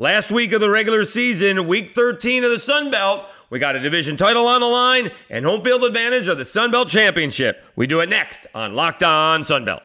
Last 0.00 0.30
week 0.30 0.52
of 0.52 0.60
the 0.60 0.70
regular 0.70 1.04
season, 1.04 1.66
week 1.66 1.90
13 1.90 2.44
of 2.44 2.50
the 2.50 2.60
Sun 2.60 2.92
Belt, 2.92 3.26
we 3.50 3.58
got 3.58 3.74
a 3.74 3.80
division 3.80 4.16
title 4.16 4.46
on 4.46 4.60
the 4.60 4.68
line 4.68 5.10
and 5.28 5.44
home 5.44 5.60
field 5.64 5.82
advantage 5.82 6.28
of 6.28 6.38
the 6.38 6.44
Sun 6.44 6.70
Belt 6.70 6.86
Championship. 6.86 7.64
We 7.74 7.88
do 7.88 7.98
it 7.98 8.08
next 8.08 8.46
on 8.54 8.76
Locked 8.76 9.02
On 9.02 9.42
Sun 9.42 9.64
Belt. 9.64 9.82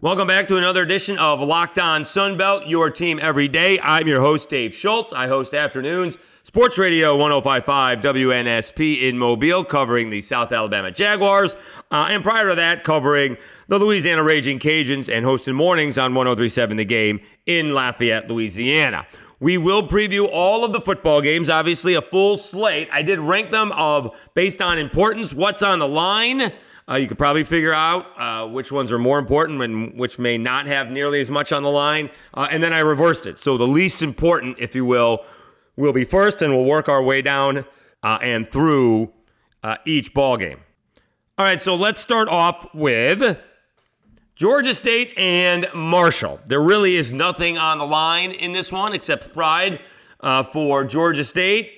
Welcome 0.00 0.26
back 0.26 0.48
to 0.48 0.56
another 0.56 0.82
edition 0.82 1.18
of 1.18 1.38
Locked 1.38 1.78
On 1.78 2.04
Sun 2.04 2.36
Belt, 2.36 2.66
your 2.66 2.90
team 2.90 3.20
every 3.22 3.46
day. 3.46 3.78
I'm 3.80 4.08
your 4.08 4.20
host, 4.22 4.48
Dave 4.48 4.74
Schultz. 4.74 5.12
I 5.12 5.28
host 5.28 5.54
afternoons, 5.54 6.18
Sports 6.42 6.76
Radio 6.76 7.16
1055 7.16 8.00
WNSP 8.00 9.02
in 9.02 9.16
Mobile, 9.16 9.62
covering 9.62 10.10
the 10.10 10.20
South 10.20 10.50
Alabama 10.50 10.90
Jaguars. 10.90 11.54
Uh, 11.92 12.08
and 12.10 12.24
prior 12.24 12.48
to 12.48 12.56
that, 12.56 12.82
covering 12.82 13.36
the 13.68 13.78
Louisiana 13.78 14.24
Raging 14.24 14.58
Cajuns 14.58 15.08
and 15.08 15.24
hosting 15.24 15.54
mornings 15.54 15.96
on 15.96 16.12
1037 16.12 16.76
The 16.76 16.84
Game 16.84 17.20
in 17.46 17.72
Lafayette, 17.72 18.28
Louisiana. 18.28 19.06
We 19.44 19.58
will 19.58 19.86
preview 19.86 20.26
all 20.32 20.64
of 20.64 20.72
the 20.72 20.80
football 20.80 21.20
games, 21.20 21.50
obviously 21.50 21.92
a 21.92 22.00
full 22.00 22.38
slate. 22.38 22.88
I 22.90 23.02
did 23.02 23.20
rank 23.20 23.50
them 23.50 23.72
of 23.72 24.18
based 24.32 24.62
on 24.62 24.78
importance, 24.78 25.34
what's 25.34 25.62
on 25.62 25.80
the 25.80 25.86
line. 25.86 26.50
Uh, 26.88 26.94
you 26.94 27.06
could 27.06 27.18
probably 27.18 27.44
figure 27.44 27.74
out 27.74 28.06
uh, 28.18 28.48
which 28.48 28.72
ones 28.72 28.90
are 28.90 28.98
more 28.98 29.18
important 29.18 29.60
and 29.60 29.98
which 29.98 30.18
may 30.18 30.38
not 30.38 30.64
have 30.64 30.90
nearly 30.90 31.20
as 31.20 31.28
much 31.28 31.52
on 31.52 31.62
the 31.62 31.70
line. 31.70 32.08
Uh, 32.32 32.48
and 32.50 32.62
then 32.62 32.72
I 32.72 32.78
reversed 32.78 33.26
it. 33.26 33.38
So 33.38 33.58
the 33.58 33.66
least 33.66 34.00
important, 34.00 34.56
if 34.58 34.74
you 34.74 34.86
will, 34.86 35.26
will 35.76 35.92
be 35.92 36.06
first, 36.06 36.40
and 36.40 36.56
we'll 36.56 36.64
work 36.64 36.88
our 36.88 37.02
way 37.02 37.20
down 37.20 37.66
uh, 38.02 38.18
and 38.22 38.50
through 38.50 39.12
uh, 39.62 39.76
each 39.84 40.14
ball 40.14 40.38
game. 40.38 40.60
All 41.36 41.44
right, 41.44 41.60
so 41.60 41.74
let's 41.74 42.00
start 42.00 42.30
off 42.30 42.66
with 42.72 43.38
Georgia 44.34 44.74
State 44.74 45.16
and 45.16 45.68
Marshall. 45.72 46.40
There 46.48 46.60
really 46.60 46.96
is 46.96 47.12
nothing 47.12 47.56
on 47.56 47.78
the 47.78 47.86
line 47.86 48.32
in 48.32 48.50
this 48.50 48.72
one 48.72 48.92
except 48.92 49.32
pride 49.32 49.80
uh, 50.18 50.42
for 50.42 50.84
Georgia 50.84 51.24
State 51.24 51.70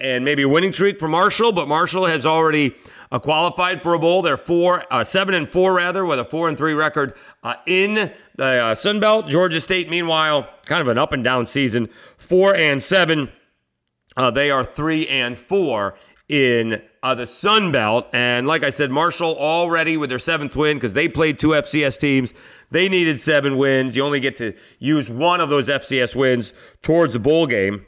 and 0.00 0.24
maybe 0.24 0.42
a 0.44 0.48
winning 0.48 0.72
streak 0.72 0.98
for 0.98 1.08
Marshall, 1.08 1.52
but 1.52 1.68
Marshall 1.68 2.06
has 2.06 2.24
already 2.24 2.74
uh, 3.12 3.18
qualified 3.18 3.82
for 3.82 3.92
a 3.92 3.98
bowl. 3.98 4.22
They're 4.22 4.38
four, 4.38 4.82
uh, 4.90 5.04
seven 5.04 5.34
and 5.34 5.46
four 5.46 5.74
rather, 5.74 6.06
with 6.06 6.18
a 6.18 6.24
four 6.24 6.48
and 6.48 6.56
three 6.56 6.72
record 6.72 7.12
uh, 7.42 7.56
in 7.66 8.10
the 8.34 8.44
uh, 8.44 8.74
Sun 8.74 9.00
Belt. 9.00 9.28
Georgia 9.28 9.60
State, 9.60 9.90
meanwhile, 9.90 10.48
kind 10.64 10.80
of 10.80 10.88
an 10.88 10.96
up 10.96 11.12
and 11.12 11.22
down 11.22 11.46
season, 11.46 11.86
four 12.16 12.54
and 12.54 12.82
seven. 12.82 13.30
Uh, 14.16 14.30
they 14.30 14.50
are 14.50 14.64
three 14.64 15.06
and 15.06 15.38
four 15.38 15.98
in 16.30 16.80
uh, 17.02 17.14
the 17.14 17.26
Sun 17.26 17.72
Belt. 17.72 18.06
And 18.12 18.46
like 18.46 18.62
I 18.62 18.70
said, 18.70 18.90
Marshall 18.90 19.36
already 19.36 19.96
with 19.96 20.10
their 20.10 20.18
seventh 20.18 20.56
win 20.56 20.76
because 20.76 20.94
they 20.94 21.08
played 21.08 21.38
two 21.38 21.48
FCS 21.48 21.98
teams. 21.98 22.32
They 22.70 22.88
needed 22.88 23.18
seven 23.18 23.56
wins. 23.56 23.96
You 23.96 24.04
only 24.04 24.20
get 24.20 24.36
to 24.36 24.54
use 24.78 25.10
one 25.10 25.40
of 25.40 25.48
those 25.48 25.68
FCS 25.68 26.14
wins 26.14 26.52
towards 26.82 27.14
a 27.14 27.18
bowl 27.18 27.46
game. 27.46 27.86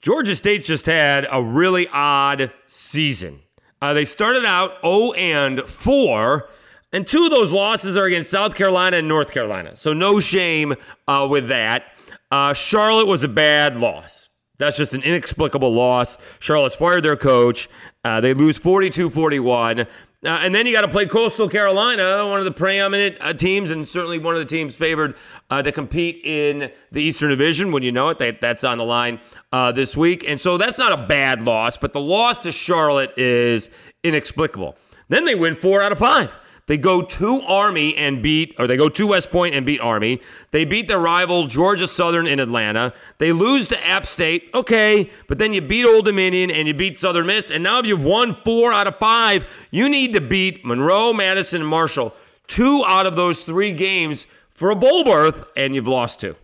Georgia 0.00 0.34
State's 0.34 0.66
just 0.66 0.86
had 0.86 1.26
a 1.30 1.42
really 1.42 1.86
odd 1.92 2.52
season. 2.66 3.40
Uh, 3.80 3.92
they 3.92 4.04
started 4.04 4.44
out 4.44 4.80
0 4.82 5.12
and 5.12 5.60
4, 5.62 6.48
and 6.92 7.06
two 7.06 7.24
of 7.24 7.30
those 7.30 7.52
losses 7.52 7.96
are 7.96 8.04
against 8.04 8.30
South 8.30 8.54
Carolina 8.54 8.98
and 8.98 9.08
North 9.08 9.30
Carolina. 9.30 9.76
So 9.76 9.92
no 9.92 10.20
shame 10.20 10.74
uh, 11.06 11.26
with 11.30 11.48
that. 11.48 11.84
Uh, 12.30 12.52
Charlotte 12.52 13.06
was 13.06 13.22
a 13.24 13.28
bad 13.28 13.76
loss. 13.76 14.28
That's 14.58 14.76
just 14.76 14.94
an 14.94 15.02
inexplicable 15.02 15.72
loss. 15.72 16.16
Charlotte's 16.38 16.76
fired 16.76 17.02
their 17.02 17.16
coach. 17.16 17.68
Uh, 18.04 18.20
they 18.20 18.34
lose 18.34 18.58
42 18.58 19.10
41. 19.10 19.80
Uh, 19.80 19.86
and 20.24 20.54
then 20.54 20.66
you 20.66 20.72
got 20.72 20.82
to 20.82 20.88
play 20.88 21.04
Coastal 21.04 21.48
Carolina, 21.48 22.26
one 22.28 22.38
of 22.38 22.44
the 22.44 22.52
preeminent 22.52 23.16
uh, 23.20 23.32
teams, 23.32 23.70
and 23.70 23.88
certainly 23.88 24.18
one 24.18 24.34
of 24.34 24.40
the 24.40 24.46
teams 24.46 24.74
favored 24.74 25.16
uh, 25.50 25.62
to 25.62 25.72
compete 25.72 26.20
in 26.22 26.70
the 26.92 27.02
Eastern 27.02 27.30
Division. 27.30 27.72
When 27.72 27.82
you 27.82 27.90
know 27.90 28.08
it, 28.08 28.18
that, 28.18 28.40
that's 28.40 28.62
on 28.62 28.78
the 28.78 28.84
line 28.84 29.20
uh, 29.52 29.72
this 29.72 29.96
week. 29.96 30.24
And 30.26 30.40
so 30.40 30.58
that's 30.58 30.78
not 30.78 30.92
a 30.92 30.96
bad 30.96 31.42
loss, 31.42 31.76
but 31.76 31.92
the 31.92 32.00
loss 32.00 32.38
to 32.40 32.52
Charlotte 32.52 33.12
is 33.16 33.68
inexplicable. 34.04 34.76
Then 35.08 35.24
they 35.24 35.34
win 35.34 35.56
four 35.56 35.82
out 35.82 35.92
of 35.92 35.98
five. 35.98 36.32
They 36.66 36.78
go 36.78 37.02
to 37.02 37.40
Army 37.42 37.96
and 37.96 38.22
beat, 38.22 38.54
or 38.58 38.66
they 38.66 38.76
go 38.76 38.88
to 38.88 39.06
West 39.08 39.30
Point 39.30 39.54
and 39.54 39.66
beat 39.66 39.80
Army. 39.80 40.20
They 40.52 40.64
beat 40.64 40.86
their 40.86 40.98
rival 40.98 41.46
Georgia 41.46 41.86
Southern 41.86 42.26
in 42.26 42.38
Atlanta. 42.38 42.94
They 43.18 43.32
lose 43.32 43.66
to 43.68 43.86
App 43.86 44.06
State. 44.06 44.48
Okay, 44.54 45.10
but 45.26 45.38
then 45.38 45.52
you 45.52 45.60
beat 45.60 45.84
Old 45.84 46.04
Dominion 46.04 46.50
and 46.50 46.68
you 46.68 46.74
beat 46.74 46.96
Southern 46.96 47.26
Miss. 47.26 47.50
And 47.50 47.64
now 47.64 47.80
if 47.80 47.86
you've 47.86 48.04
won 48.04 48.36
four 48.44 48.72
out 48.72 48.86
of 48.86 48.96
five, 48.98 49.44
you 49.70 49.88
need 49.88 50.12
to 50.14 50.20
beat 50.20 50.64
Monroe, 50.64 51.12
Madison, 51.12 51.62
and 51.62 51.68
Marshall. 51.68 52.14
Two 52.46 52.84
out 52.84 53.06
of 53.06 53.16
those 53.16 53.42
three 53.42 53.72
games 53.72 54.26
for 54.50 54.70
a 54.70 54.76
bowl 54.76 55.02
berth, 55.04 55.44
and 55.56 55.74
you've 55.74 55.88
lost 55.88 56.20
two 56.20 56.36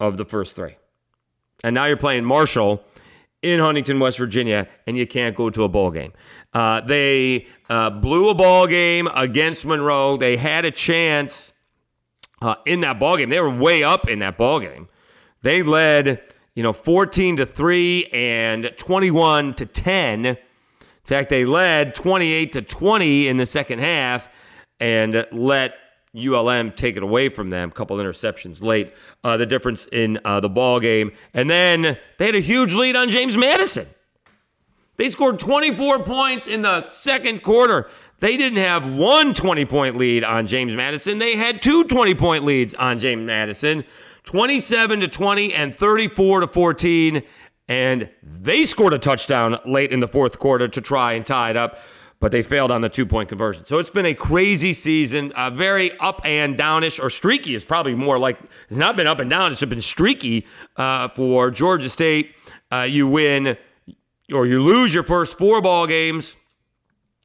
of 0.00 0.16
the 0.16 0.24
first 0.24 0.56
three. 0.56 0.76
And 1.62 1.74
now 1.74 1.84
you're 1.84 1.96
playing 1.96 2.24
Marshall 2.24 2.82
in 3.42 3.60
Huntington, 3.60 3.98
West 4.00 4.18
Virginia, 4.18 4.68
and 4.86 4.96
you 4.96 5.06
can't 5.06 5.34
go 5.34 5.50
to 5.50 5.64
a 5.64 5.68
bowl 5.68 5.90
game. 5.90 6.12
Uh, 6.52 6.80
they 6.80 7.46
uh, 7.68 7.90
blew 7.90 8.28
a 8.28 8.34
ball 8.34 8.66
game 8.66 9.08
against 9.14 9.64
Monroe. 9.64 10.16
They 10.16 10.36
had 10.36 10.64
a 10.64 10.70
chance 10.70 11.52
uh, 12.42 12.56
in 12.66 12.80
that 12.80 12.98
ball 12.98 13.16
game. 13.16 13.30
They 13.30 13.40
were 13.40 13.50
way 13.54 13.82
up 13.82 14.08
in 14.08 14.18
that 14.18 14.36
ball 14.36 14.60
game. 14.60 14.88
They 15.42 15.62
led, 15.62 16.20
you 16.54 16.62
know, 16.62 16.72
14 16.72 17.38
to 17.38 17.46
3 17.46 18.06
and 18.12 18.72
21 18.76 19.54
to 19.54 19.66
10. 19.66 20.26
In 20.26 20.36
fact, 21.04 21.30
they 21.30 21.44
led 21.44 21.94
28 21.94 22.52
to 22.52 22.62
20 22.62 23.28
in 23.28 23.36
the 23.38 23.46
second 23.46 23.78
half 23.78 24.28
and 24.78 25.26
let 25.32 25.74
ULM 26.16 26.72
take 26.72 26.96
it 26.96 27.02
away 27.02 27.28
from 27.28 27.50
them. 27.50 27.68
A 27.68 27.72
couple 27.72 27.96
interceptions 27.98 28.62
late. 28.62 28.92
Uh, 29.22 29.36
the 29.36 29.46
difference 29.46 29.86
in 29.92 30.18
uh, 30.24 30.40
the 30.40 30.48
ball 30.48 30.80
game, 30.80 31.12
and 31.34 31.48
then 31.48 31.98
they 32.18 32.26
had 32.26 32.34
a 32.34 32.40
huge 32.40 32.74
lead 32.74 32.96
on 32.96 33.10
James 33.10 33.36
Madison. 33.36 33.86
They 34.96 35.08
scored 35.08 35.38
24 35.38 36.04
points 36.04 36.46
in 36.46 36.62
the 36.62 36.88
second 36.90 37.42
quarter. 37.42 37.88
They 38.18 38.36
didn't 38.36 38.58
have 38.58 38.86
one 38.86 39.32
20 39.32 39.64
point 39.64 39.96
lead 39.96 40.24
on 40.24 40.46
James 40.46 40.74
Madison. 40.74 41.18
They 41.18 41.36
had 41.36 41.62
two 41.62 41.84
20 41.84 42.14
point 42.14 42.44
leads 42.44 42.74
on 42.74 42.98
James 42.98 43.26
Madison 43.26 43.84
27 44.24 45.00
to 45.00 45.08
20 45.08 45.54
and 45.54 45.74
34 45.74 46.40
to 46.40 46.46
14. 46.46 47.22
And 47.68 48.10
they 48.22 48.64
scored 48.64 48.92
a 48.92 48.98
touchdown 48.98 49.58
late 49.64 49.92
in 49.92 50.00
the 50.00 50.08
fourth 50.08 50.38
quarter 50.38 50.68
to 50.68 50.80
try 50.80 51.14
and 51.14 51.24
tie 51.24 51.50
it 51.50 51.56
up, 51.56 51.78
but 52.20 52.30
they 52.30 52.42
failed 52.42 52.70
on 52.70 52.82
the 52.82 52.88
two 52.88 53.06
point 53.06 53.28
conversion. 53.28 53.64
So 53.64 53.78
it's 53.78 53.90
been 53.90 54.06
a 54.06 54.14
crazy 54.14 54.72
season, 54.72 55.32
uh, 55.32 55.50
very 55.50 55.98
up 55.98 56.20
and 56.24 56.56
downish, 56.56 57.02
or 57.02 57.10
streaky 57.10 57.54
is 57.54 57.64
probably 57.64 57.94
more 57.94 58.18
like 58.18 58.38
it's 58.68 58.78
not 58.78 58.94
been 58.96 59.06
up 59.06 59.18
and 59.18 59.30
down, 59.30 59.50
it's 59.50 59.64
been 59.64 59.80
streaky 59.80 60.46
uh, 60.76 61.08
for 61.08 61.50
Georgia 61.50 61.88
State. 61.88 62.34
Uh, 62.70 62.82
you 62.82 63.08
win 63.08 63.56
or 64.32 64.46
you 64.46 64.62
lose 64.62 64.94
your 64.94 65.02
first 65.02 65.36
four 65.36 65.60
ball 65.60 65.86
games, 65.88 66.36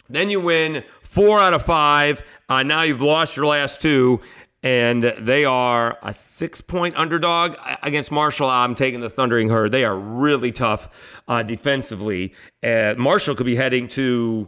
then 0.09 0.29
you 0.29 0.39
win 0.41 0.83
four 1.01 1.39
out 1.39 1.53
of 1.53 1.63
five. 1.63 2.23
Uh, 2.49 2.63
now 2.63 2.81
you've 2.83 3.01
lost 3.01 3.35
your 3.35 3.45
last 3.45 3.81
two, 3.81 4.21
and 4.63 5.03
they 5.19 5.45
are 5.45 5.97
a 6.01 6.13
six 6.13 6.61
point 6.61 6.95
underdog 6.95 7.55
against 7.83 8.11
Marshall. 8.11 8.49
I'm 8.49 8.75
taking 8.75 9.01
the 9.01 9.09
Thundering 9.09 9.49
Herd. 9.49 9.71
They 9.71 9.83
are 9.83 9.97
really 9.97 10.51
tough 10.51 10.89
uh, 11.27 11.43
defensively. 11.43 12.33
Uh, 12.63 12.95
Marshall 12.97 13.35
could 13.35 13.45
be 13.45 13.55
heading 13.55 13.87
to 13.89 14.47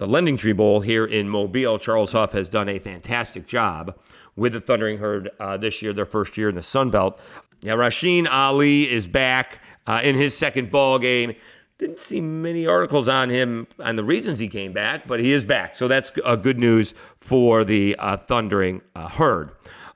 the 0.00 0.06
LendingTree 0.06 0.56
Bowl 0.56 0.80
here 0.80 1.04
in 1.04 1.28
Mobile. 1.28 1.78
Charles 1.78 2.12
Huff 2.12 2.32
has 2.32 2.48
done 2.48 2.70
a 2.70 2.78
fantastic 2.78 3.46
job 3.46 3.94
with 4.34 4.54
the 4.54 4.60
Thundering 4.60 4.96
Herd 4.96 5.28
uh, 5.38 5.58
this 5.58 5.82
year, 5.82 5.92
their 5.92 6.06
first 6.06 6.38
year 6.38 6.48
in 6.48 6.54
the 6.54 6.62
Sun 6.62 6.88
Belt. 6.88 7.20
Yeah, 7.60 7.74
Rasheen 7.74 8.26
Ali 8.26 8.90
is 8.90 9.06
back 9.06 9.60
uh, 9.86 10.00
in 10.02 10.16
his 10.16 10.34
second 10.34 10.70
ball 10.70 10.98
game. 10.98 11.34
Didn't 11.76 11.98
see 11.98 12.22
many 12.22 12.66
articles 12.66 13.08
on 13.08 13.28
him 13.28 13.66
and 13.78 13.98
the 13.98 14.04
reasons 14.04 14.38
he 14.38 14.48
came 14.48 14.72
back, 14.72 15.06
but 15.06 15.20
he 15.20 15.34
is 15.34 15.44
back. 15.44 15.76
So 15.76 15.86
that's 15.86 16.10
uh, 16.24 16.36
good 16.36 16.58
news 16.58 16.94
for 17.20 17.62
the 17.62 17.94
uh, 17.98 18.16
Thundering 18.16 18.80
uh, 18.96 19.10
Herd. 19.10 19.50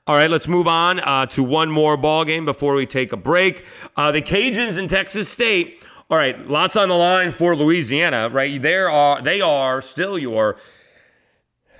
All 0.05 0.15
right, 0.15 0.29
let's 0.29 0.47
move 0.47 0.67
on 0.67 0.99
uh, 0.99 1.25
to 1.27 1.41
one 1.41 1.71
more 1.71 1.97
ball 1.97 2.25
game 2.25 2.45
before 2.45 2.75
we 2.75 2.85
take 2.85 3.11
a 3.11 3.17
break. 3.17 3.65
The 3.97 4.21
Cajuns 4.21 4.77
in 4.77 4.87
Texas 4.87 5.29
State. 5.29 5.83
All 6.07 6.17
right, 6.17 6.47
lots 6.47 6.75
on 6.75 6.89
the 6.89 6.95
line 6.95 7.31
for 7.31 7.55
Louisiana. 7.55 8.29
Right, 8.29 8.61
there 8.61 8.91
are 8.91 9.23
they 9.23 9.41
are 9.41 9.81
still 9.81 10.19
your 10.19 10.57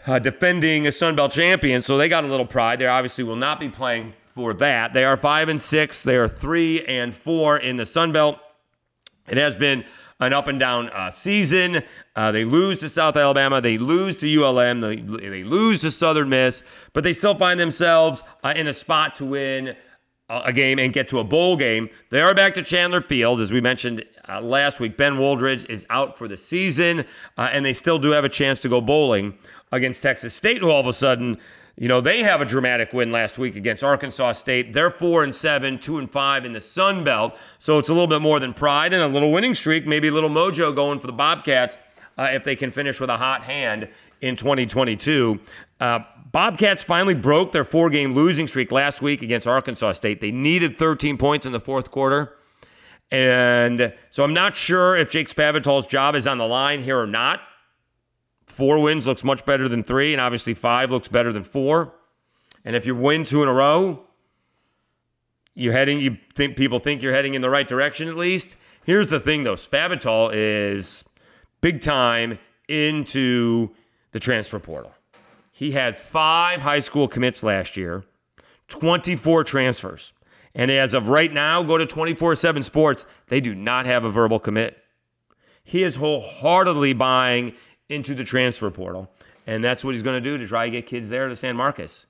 uh, 0.08 0.18
defending 0.18 0.90
Sun 0.90 1.16
Belt 1.16 1.32
champion, 1.32 1.84
so 1.84 1.96
they 1.96 2.10
got 2.10 2.24
a 2.24 2.28
little 2.28 2.48
pride. 2.48 2.80
They 2.80 2.88
obviously 2.88 3.24
will 3.24 3.36
not 3.36 3.60
be 3.60 3.70
playing 3.70 4.14
for 4.26 4.56
that. 4.56 4.94
They 4.94 5.06
are 5.06 5.16
five 5.16 5.48
and 5.48 5.62
six. 5.62 6.02
They 6.02 6.16
are 6.16 6.28
three 6.28 6.84
and 6.86 7.14
four 7.14 7.58
in 7.58 7.76
the 7.76 7.86
Sun 7.86 8.14
Belt. 8.14 8.40
It 9.28 9.38
has 9.38 9.56
been 9.56 9.86
an 10.20 10.34
up 10.34 10.48
and 10.48 10.60
down 10.60 10.90
uh, 10.90 11.12
season. 11.12 11.84
Uh, 12.16 12.32
they 12.32 12.46
lose 12.46 12.80
to 12.80 12.90
South 12.90 13.16
Alabama. 13.16 13.62
They 13.62 13.78
lose 13.78 14.16
to 14.18 14.44
ULM. 14.44 14.82
They, 14.82 14.96
they 14.96 15.44
lose 15.44 15.82
to 15.82 15.92
Southern 15.92 16.30
Miss, 16.30 16.64
but 16.94 17.04
they 17.04 17.14
still 17.14 17.38
find 17.38 17.60
themselves 17.60 18.24
uh, 18.44 18.54
in 18.56 18.66
a 18.66 18.74
spot 18.74 19.14
to 19.16 19.26
win 19.26 19.76
a 20.30 20.52
game 20.52 20.80
and 20.80 20.92
get 20.92 21.08
to 21.10 21.20
a 21.20 21.24
bowl 21.24 21.56
game. 21.56 21.90
They 22.10 22.22
are 22.22 22.34
back 22.34 22.56
to 22.56 22.64
Chandler 22.64 23.02
Field. 23.02 23.40
As 23.40 23.52
we 23.52 23.62
mentioned 23.62 24.04
uh, 24.28 24.42
last 24.42 24.80
week, 24.80 24.98
Ben 24.98 25.14
Wooldridge 25.14 25.70
is 25.70 25.86
out 25.90 26.18
for 26.18 26.28
the 26.28 26.38
season, 26.38 27.06
uh, 27.38 27.50
and 27.52 27.66
they 27.66 27.74
still 27.74 28.00
do 28.00 28.12
have 28.12 28.26
a 28.26 28.30
chance 28.30 28.60
to 28.62 28.70
go 28.70 28.82
bowling 28.82 29.38
against 29.72 30.02
Texas 30.02 30.34
State, 30.34 30.62
who 30.62 30.70
all 30.70 30.80
of 30.80 30.88
a 30.88 30.94
sudden 30.94 31.38
You 31.78 31.90
know, 31.90 32.00
they 32.00 32.24
have 32.24 32.40
a 32.40 32.46
dramatic 32.46 32.94
win 32.94 33.12
last 33.12 33.38
week 33.38 33.58
against 33.58 33.84
Arkansas 33.84 34.32
State. 34.34 34.72
They're 34.72 34.92
four 34.92 35.26
and 35.26 35.36
seven, 35.36 35.78
two 35.78 35.98
and 35.98 36.10
five 36.10 36.46
in 36.46 36.54
the 36.54 36.62
Sun 36.62 37.04
Belt. 37.04 37.38
So 37.60 37.80
it's 37.80 37.90
a 37.90 37.94
little 37.94 38.08
bit 38.08 38.22
more 38.22 38.40
than 38.40 38.54
pride 38.54 38.94
and 38.94 39.04
a 39.04 39.08
little 39.08 39.30
winning 39.30 39.56
streak, 39.56 39.86
maybe 39.86 40.08
a 40.08 40.12
little 40.14 40.30
mojo 40.30 40.74
going 40.74 41.00
for 41.02 41.08
the 41.08 41.14
Bobcats 41.14 41.78
uh, 42.18 42.30
if 42.32 42.46
they 42.46 42.56
can 42.56 42.72
finish 42.72 43.02
with 43.02 43.10
a 43.10 43.18
hot 43.18 43.44
hand 43.44 43.90
in 44.22 44.38
2022. 44.38 45.38
Uh, 45.82 46.00
Bobcats 46.32 46.82
finally 46.82 47.14
broke 47.14 47.52
their 47.52 47.66
four 47.66 47.90
game 47.90 48.16
losing 48.16 48.48
streak 48.48 48.72
last 48.72 49.02
week 49.02 49.22
against 49.22 49.46
Arkansas 49.46 49.94
State. 49.94 50.22
They 50.22 50.32
needed 50.32 50.78
13 50.78 51.18
points 51.18 51.46
in 51.46 51.52
the 51.52 51.60
fourth 51.60 51.92
quarter. 51.92 52.38
And 53.12 53.94
so 54.12 54.24
I'm 54.24 54.34
not 54.34 54.56
sure 54.56 54.96
if 54.96 55.12
Jake 55.12 55.30
Spavital's 55.30 55.86
job 55.86 56.16
is 56.16 56.26
on 56.28 56.38
the 56.38 56.48
line 56.48 56.84
here 56.84 57.00
or 57.00 57.08
not. 57.08 57.42
Four 58.46 58.82
wins 58.82 59.06
looks 59.06 59.24
much 59.24 59.46
better 59.46 59.68
than 59.68 59.84
three, 59.84 60.14
and 60.14 60.22
obviously 60.22 60.54
five 60.54 60.92
looks 60.92 61.08
better 61.08 61.32
than 61.32 61.44
four. 61.44 61.94
And 62.64 62.76
if 62.76 62.86
you 62.86 62.96
win 62.96 63.26
two 63.26 63.44
in 63.44 63.50
a 63.50 63.54
row, 63.54 64.06
you're 65.54 65.74
heading 65.74 66.00
you 66.00 66.18
think 66.34 66.58
people 66.58 66.80
think 66.80 67.02
you're 67.02 67.14
heading 67.14 67.34
in 67.34 67.42
the 67.42 67.50
right 67.50 67.68
direction 67.68 68.08
at 68.08 68.18
least. 68.18 68.56
Here's 68.84 69.10
the 69.10 69.20
thing 69.20 69.44
though, 69.44 69.56
Spavital 69.56 70.32
is 70.34 71.04
big 71.62 71.82
time 71.82 72.40
into 72.68 73.70
the 74.12 74.20
transfer 74.20 74.60
portal. 74.60 74.94
He 75.52 75.72
had 75.72 75.98
five 75.98 76.62
high 76.62 76.80
school 76.80 77.08
commits 77.08 77.42
last 77.42 77.78
year, 77.78 78.04
24 78.68 79.44
transfers. 79.44 80.12
And 80.56 80.72
as 80.72 80.94
of 80.94 81.10
right 81.10 81.32
now, 81.32 81.62
go 81.62 81.78
to 81.78 81.86
24 81.86 82.36
7 82.36 82.64
Sports, 82.64 83.06
they 83.28 83.42
do 83.42 83.54
not 83.54 83.86
have 83.86 84.06
a 84.06 84.10
verbal 84.10 84.40
commit. 84.40 84.78
He 85.64 85.84
is 85.84 85.98
wholeheartedly 85.98 86.94
buying 86.94 87.54
into 87.90 88.16
the 88.16 88.24
transfer 88.24 88.72
portal. 88.72 89.12
And 89.46 89.64
that's 89.64 89.84
what 89.84 89.94
he's 89.94 90.04
going 90.04 90.22
to 90.22 90.30
do 90.30 90.38
to 90.38 90.48
try 90.48 90.66
to 90.66 90.72
get 90.72 90.86
kids 90.88 91.10
there 91.10 91.28
to 91.28 91.36
San 91.36 91.56
Marcos. 91.56 92.06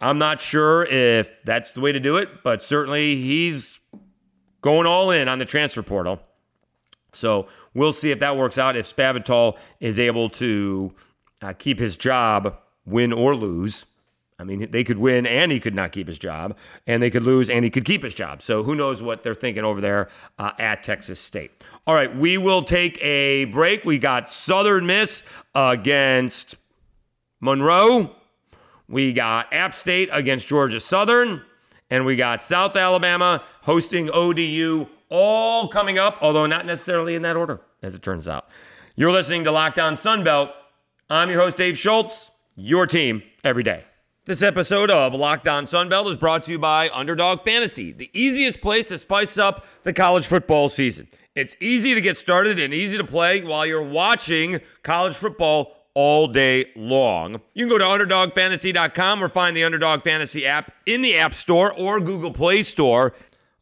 I'm 0.00 0.18
not 0.18 0.40
sure 0.40 0.84
if 0.84 1.42
that's 1.44 1.72
the 1.72 1.80
way 1.80 1.92
to 1.92 2.00
do 2.00 2.16
it, 2.16 2.42
but 2.42 2.62
certainly 2.62 3.16
he's 3.16 3.80
going 4.60 4.86
all 4.86 5.10
in 5.10 5.28
on 5.28 5.38
the 5.38 5.44
transfer 5.44 5.82
portal. 5.82 6.20
So 7.12 7.48
we'll 7.74 7.92
see 7.92 8.10
if 8.10 8.20
that 8.20 8.36
works 8.36 8.58
out. 8.58 8.76
If 8.76 8.94
Spavital 8.94 9.56
is 9.80 9.98
able 9.98 10.30
to 10.30 10.92
uh, 11.42 11.52
keep 11.52 11.78
his 11.78 11.96
job, 11.96 12.56
win 12.86 13.12
or 13.12 13.34
lose. 13.34 13.86
I 14.40 14.44
mean, 14.44 14.70
they 14.70 14.84
could 14.84 14.98
win 14.98 15.26
and 15.26 15.50
he 15.50 15.58
could 15.58 15.74
not 15.74 15.90
keep 15.90 16.06
his 16.06 16.16
job, 16.16 16.56
and 16.86 17.02
they 17.02 17.10
could 17.10 17.24
lose 17.24 17.50
and 17.50 17.64
he 17.64 17.70
could 17.70 17.84
keep 17.84 18.04
his 18.04 18.14
job. 18.14 18.40
So 18.40 18.62
who 18.62 18.74
knows 18.76 19.02
what 19.02 19.24
they're 19.24 19.34
thinking 19.34 19.64
over 19.64 19.80
there 19.80 20.08
uh, 20.38 20.52
at 20.58 20.84
Texas 20.84 21.18
State. 21.18 21.50
All 21.86 21.94
right, 21.94 22.14
we 22.14 22.38
will 22.38 22.62
take 22.62 23.02
a 23.02 23.46
break. 23.46 23.84
We 23.84 23.98
got 23.98 24.30
Southern 24.30 24.86
Miss 24.86 25.22
against 25.54 26.54
Monroe. 27.40 28.14
We 28.88 29.12
got 29.12 29.52
App 29.52 29.74
State 29.74 30.08
against 30.12 30.46
Georgia 30.46 30.80
Southern. 30.80 31.42
And 31.90 32.04
we 32.04 32.16
got 32.16 32.42
South 32.42 32.76
Alabama 32.76 33.42
hosting 33.62 34.10
ODU, 34.10 34.86
all 35.08 35.68
coming 35.68 35.98
up, 35.98 36.18
although 36.20 36.46
not 36.46 36.66
necessarily 36.66 37.14
in 37.14 37.22
that 37.22 37.34
order, 37.34 37.60
as 37.82 37.94
it 37.94 38.02
turns 38.02 38.28
out. 38.28 38.46
You're 38.94 39.10
listening 39.10 39.44
to 39.44 39.52
Locked 39.52 39.78
On 39.78 39.94
Sunbelt. 39.94 40.52
I'm 41.08 41.30
your 41.30 41.40
host, 41.40 41.56
Dave 41.56 41.78
Schultz, 41.78 42.30
your 42.56 42.86
team 42.86 43.22
every 43.42 43.62
day. 43.62 43.84
This 44.28 44.42
episode 44.42 44.90
of 44.90 45.14
Locked 45.14 45.48
On 45.48 45.64
Sunbelt 45.64 46.10
is 46.10 46.18
brought 46.18 46.44
to 46.44 46.52
you 46.52 46.58
by 46.58 46.90
Underdog 46.90 47.44
Fantasy, 47.44 47.92
the 47.92 48.10
easiest 48.12 48.60
place 48.60 48.88
to 48.88 48.98
spice 48.98 49.38
up 49.38 49.64
the 49.84 49.92
college 49.94 50.26
football 50.26 50.68
season. 50.68 51.08
It's 51.34 51.56
easy 51.60 51.94
to 51.94 52.00
get 52.02 52.18
started 52.18 52.58
and 52.58 52.74
easy 52.74 52.98
to 52.98 53.04
play 53.04 53.40
while 53.42 53.64
you're 53.64 53.80
watching 53.82 54.60
college 54.82 55.14
football 55.14 55.86
all 55.94 56.28
day 56.28 56.70
long. 56.76 57.40
You 57.54 57.66
can 57.66 57.70
go 57.70 57.78
to 57.78 57.84
UnderdogFantasy.com 57.86 59.24
or 59.24 59.30
find 59.30 59.56
the 59.56 59.64
Underdog 59.64 60.04
Fantasy 60.04 60.44
app 60.44 60.72
in 60.84 61.00
the 61.00 61.16
App 61.16 61.32
Store 61.32 61.72
or 61.72 61.98
Google 61.98 62.30
Play 62.30 62.62
Store. 62.62 63.14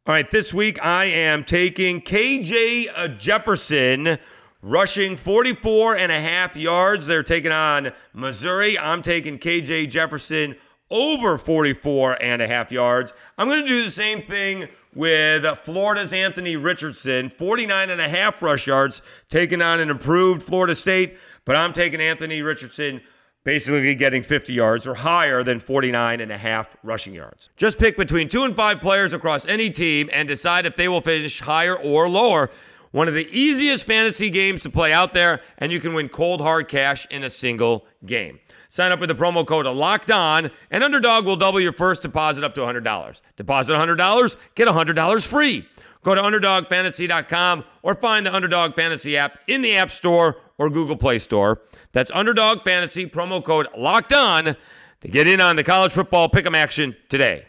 All 0.04 0.14
right, 0.14 0.28
this 0.32 0.52
week 0.52 0.84
I 0.84 1.04
am 1.04 1.44
taking 1.44 2.00
KJ 2.00 2.88
uh, 2.92 3.06
Jefferson 3.06 4.18
rushing 4.62 5.16
44 5.16 5.96
and 5.96 6.10
a 6.10 6.20
half 6.20 6.56
yards. 6.56 7.06
They're 7.06 7.22
taking 7.22 7.52
on 7.52 7.92
Missouri. 8.12 8.78
I'm 8.78 9.02
taking 9.02 9.38
KJ 9.38 9.90
Jefferson 9.90 10.56
over 10.90 11.38
44 11.38 12.22
and 12.22 12.40
a 12.40 12.46
half 12.46 12.70
yards. 12.70 13.12
I'm 13.38 13.48
going 13.48 13.62
to 13.62 13.68
do 13.68 13.84
the 13.84 13.90
same 13.90 14.20
thing 14.20 14.68
with 14.94 15.44
Florida's 15.58 16.12
Anthony 16.12 16.56
Richardson, 16.56 17.28
49 17.28 17.90
and 17.90 18.00
a 18.00 18.08
half 18.08 18.40
rush 18.40 18.66
yards, 18.66 19.02
taking 19.28 19.60
on 19.60 19.80
an 19.80 19.90
improved 19.90 20.42
Florida 20.42 20.74
State, 20.74 21.18
but 21.44 21.56
I'm 21.56 21.72
taking 21.72 22.00
Anthony 22.00 22.40
Richardson 22.40 23.02
basically 23.44 23.94
getting 23.94 24.24
50 24.24 24.52
yards 24.52 24.86
or 24.88 24.94
higher 24.96 25.44
than 25.44 25.60
49 25.60 26.20
and 26.20 26.32
a 26.32 26.38
half 26.38 26.76
rushing 26.82 27.14
yards. 27.14 27.48
Just 27.56 27.78
pick 27.78 27.96
between 27.96 28.28
2 28.28 28.42
and 28.42 28.56
5 28.56 28.80
players 28.80 29.12
across 29.12 29.46
any 29.46 29.70
team 29.70 30.10
and 30.12 30.26
decide 30.26 30.66
if 30.66 30.74
they 30.74 30.88
will 30.88 31.00
finish 31.00 31.40
higher 31.40 31.76
or 31.76 32.08
lower. 32.08 32.50
One 32.96 33.08
of 33.08 33.14
the 33.14 33.28
easiest 33.30 33.84
fantasy 33.84 34.30
games 34.30 34.62
to 34.62 34.70
play 34.70 34.90
out 34.90 35.12
there, 35.12 35.42
and 35.58 35.70
you 35.70 35.80
can 35.80 35.92
win 35.92 36.08
cold 36.08 36.40
hard 36.40 36.66
cash 36.66 37.06
in 37.10 37.22
a 37.24 37.28
single 37.28 37.84
game. 38.06 38.40
Sign 38.70 38.90
up 38.90 39.00
with 39.00 39.10
the 39.10 39.14
promo 39.14 39.46
code 39.46 39.66
Locked 39.66 40.10
On, 40.10 40.50
and 40.70 40.82
Underdog 40.82 41.26
will 41.26 41.36
double 41.36 41.60
your 41.60 41.74
first 41.74 42.00
deposit 42.00 42.42
up 42.42 42.54
to 42.54 42.62
$100. 42.62 43.20
Deposit 43.36 43.74
$100, 43.74 44.36
get 44.54 44.66
$100 44.66 45.26
free. 45.26 45.68
Go 46.04 46.14
to 46.14 46.22
UnderdogFantasy.com 46.22 47.64
or 47.82 47.94
find 47.96 48.24
the 48.24 48.34
Underdog 48.34 48.74
Fantasy 48.74 49.14
app 49.14 49.40
in 49.46 49.60
the 49.60 49.76
App 49.76 49.90
Store 49.90 50.38
or 50.56 50.70
Google 50.70 50.96
Play 50.96 51.18
Store. 51.18 51.60
That's 51.92 52.10
Underdog 52.14 52.64
Fantasy, 52.64 53.04
promo 53.04 53.44
code 53.44 53.66
Locked 53.76 54.14
On 54.14 54.56
to 55.02 55.08
get 55.08 55.28
in 55.28 55.42
on 55.42 55.56
the 55.56 55.64
college 55.64 55.92
football 55.92 56.30
pick'em 56.30 56.56
action 56.56 56.96
today. 57.10 57.44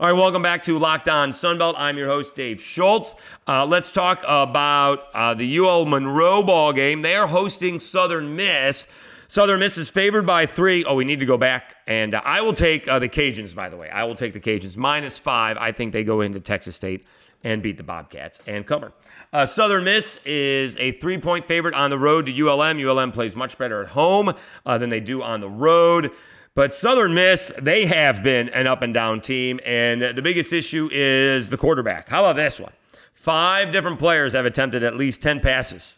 All 0.00 0.06
right, 0.06 0.16
welcome 0.16 0.42
back 0.42 0.62
to 0.62 0.78
Locked 0.78 1.08
On 1.08 1.32
Sunbelt. 1.32 1.74
I'm 1.76 1.98
your 1.98 2.06
host, 2.06 2.36
Dave 2.36 2.60
Schultz. 2.60 3.16
Uh, 3.48 3.66
let's 3.66 3.90
talk 3.90 4.22
about 4.24 5.12
uh, 5.12 5.34
the 5.34 5.58
UL 5.58 5.86
Monroe 5.86 6.40
ball 6.44 6.72
game. 6.72 7.02
They 7.02 7.16
are 7.16 7.26
hosting 7.26 7.80
Southern 7.80 8.36
Miss. 8.36 8.86
Southern 9.26 9.58
Miss 9.58 9.76
is 9.76 9.88
favored 9.88 10.24
by 10.24 10.46
three. 10.46 10.84
Oh, 10.84 10.94
we 10.94 11.04
need 11.04 11.18
to 11.18 11.26
go 11.26 11.36
back. 11.36 11.78
And 11.88 12.14
uh, 12.14 12.22
I 12.24 12.42
will 12.42 12.52
take 12.52 12.86
uh, 12.86 13.00
the 13.00 13.08
Cajuns, 13.08 13.56
by 13.56 13.68
the 13.68 13.76
way. 13.76 13.90
I 13.90 14.04
will 14.04 14.14
take 14.14 14.34
the 14.34 14.40
Cajuns. 14.40 14.76
Minus 14.76 15.18
five. 15.18 15.56
I 15.56 15.72
think 15.72 15.92
they 15.92 16.04
go 16.04 16.20
into 16.20 16.38
Texas 16.38 16.76
State 16.76 17.04
and 17.42 17.60
beat 17.60 17.76
the 17.76 17.82
Bobcats 17.82 18.40
and 18.46 18.64
cover. 18.64 18.92
Uh, 19.32 19.46
Southern 19.46 19.82
Miss 19.82 20.20
is 20.24 20.76
a 20.76 20.92
three 20.92 21.18
point 21.18 21.44
favorite 21.44 21.74
on 21.74 21.90
the 21.90 21.98
road 21.98 22.26
to 22.26 22.48
ULM. 22.48 22.78
ULM 22.78 23.10
plays 23.10 23.34
much 23.34 23.58
better 23.58 23.82
at 23.82 23.88
home 23.88 24.32
uh, 24.64 24.78
than 24.78 24.90
they 24.90 25.00
do 25.00 25.24
on 25.24 25.40
the 25.40 25.50
road. 25.50 26.12
But 26.58 26.72
Southern 26.72 27.14
Miss, 27.14 27.52
they 27.62 27.86
have 27.86 28.24
been 28.24 28.48
an 28.48 28.66
up 28.66 28.82
and 28.82 28.92
down 28.92 29.20
team. 29.20 29.60
And 29.64 30.02
the 30.02 30.20
biggest 30.20 30.52
issue 30.52 30.88
is 30.90 31.50
the 31.50 31.56
quarterback. 31.56 32.08
How 32.08 32.24
about 32.24 32.34
this 32.34 32.58
one? 32.58 32.72
Five 33.14 33.70
different 33.70 34.00
players 34.00 34.32
have 34.32 34.44
attempted 34.44 34.82
at 34.82 34.96
least 34.96 35.22
10 35.22 35.38
passes 35.38 35.94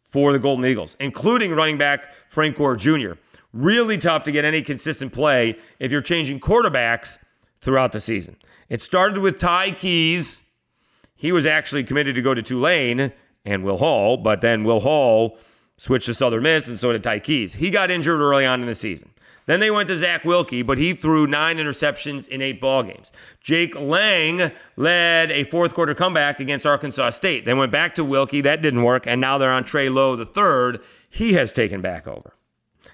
for 0.00 0.32
the 0.32 0.38
Golden 0.38 0.64
Eagles, 0.64 0.94
including 1.00 1.50
running 1.52 1.78
back 1.78 2.04
Frank 2.28 2.56
Gore 2.56 2.76
Jr. 2.76 3.14
Really 3.52 3.98
tough 3.98 4.22
to 4.22 4.30
get 4.30 4.44
any 4.44 4.62
consistent 4.62 5.12
play 5.12 5.58
if 5.80 5.90
you're 5.90 6.00
changing 6.00 6.38
quarterbacks 6.38 7.18
throughout 7.60 7.90
the 7.90 8.00
season. 8.00 8.36
It 8.68 8.82
started 8.82 9.18
with 9.18 9.40
Ty 9.40 9.72
Keys. 9.72 10.42
He 11.16 11.32
was 11.32 11.44
actually 11.44 11.82
committed 11.82 12.14
to 12.14 12.22
go 12.22 12.34
to 12.34 12.42
Tulane 12.42 13.12
and 13.44 13.64
Will 13.64 13.78
Hall, 13.78 14.16
but 14.16 14.42
then 14.42 14.62
Will 14.62 14.78
Hall 14.78 15.38
switched 15.76 16.06
to 16.06 16.14
Southern 16.14 16.44
Miss, 16.44 16.68
and 16.68 16.78
so 16.78 16.92
did 16.92 17.02
Ty 17.02 17.18
Keys. 17.18 17.54
He 17.54 17.70
got 17.70 17.90
injured 17.90 18.20
early 18.20 18.46
on 18.46 18.60
in 18.60 18.68
the 18.68 18.76
season. 18.76 19.10
Then 19.46 19.60
they 19.60 19.70
went 19.70 19.88
to 19.88 19.98
Zach 19.98 20.24
Wilkie, 20.24 20.62
but 20.62 20.78
he 20.78 20.94
threw 20.94 21.26
nine 21.26 21.58
interceptions 21.58 22.26
in 22.26 22.40
eight 22.40 22.60
ball 22.60 22.82
games. 22.82 23.12
Jake 23.40 23.78
Lang 23.78 24.50
led 24.76 25.30
a 25.30 25.44
fourth 25.44 25.74
quarter 25.74 25.94
comeback 25.94 26.40
against 26.40 26.64
Arkansas 26.64 27.10
State. 27.10 27.44
They 27.44 27.52
went 27.52 27.70
back 27.70 27.94
to 27.96 28.04
Wilkie. 28.04 28.40
That 28.40 28.62
didn't 28.62 28.82
work. 28.82 29.06
And 29.06 29.20
now 29.20 29.36
they're 29.36 29.52
on 29.52 29.64
Trey 29.64 29.88
Lowe 29.88 30.16
the 30.16 30.24
third. 30.24 30.80
He 31.10 31.34
has 31.34 31.52
taken 31.52 31.82
back 31.82 32.06
over. 32.06 32.34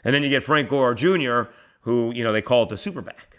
And 0.02 0.14
then 0.14 0.22
you 0.22 0.30
get 0.30 0.42
Frank 0.42 0.68
Gore 0.68 0.94
Jr., 0.94 1.42
who, 1.82 2.12
you 2.14 2.24
know, 2.24 2.32
they 2.32 2.42
call 2.42 2.64
it 2.64 2.68
the 2.68 2.74
superback. 2.74 3.38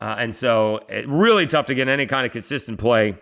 Uh, 0.00 0.16
and 0.18 0.34
so 0.34 0.78
it, 0.88 1.06
really 1.06 1.46
tough 1.46 1.66
to 1.66 1.74
get 1.74 1.86
any 1.86 2.06
kind 2.06 2.26
of 2.26 2.32
consistent 2.32 2.78
play 2.78 3.16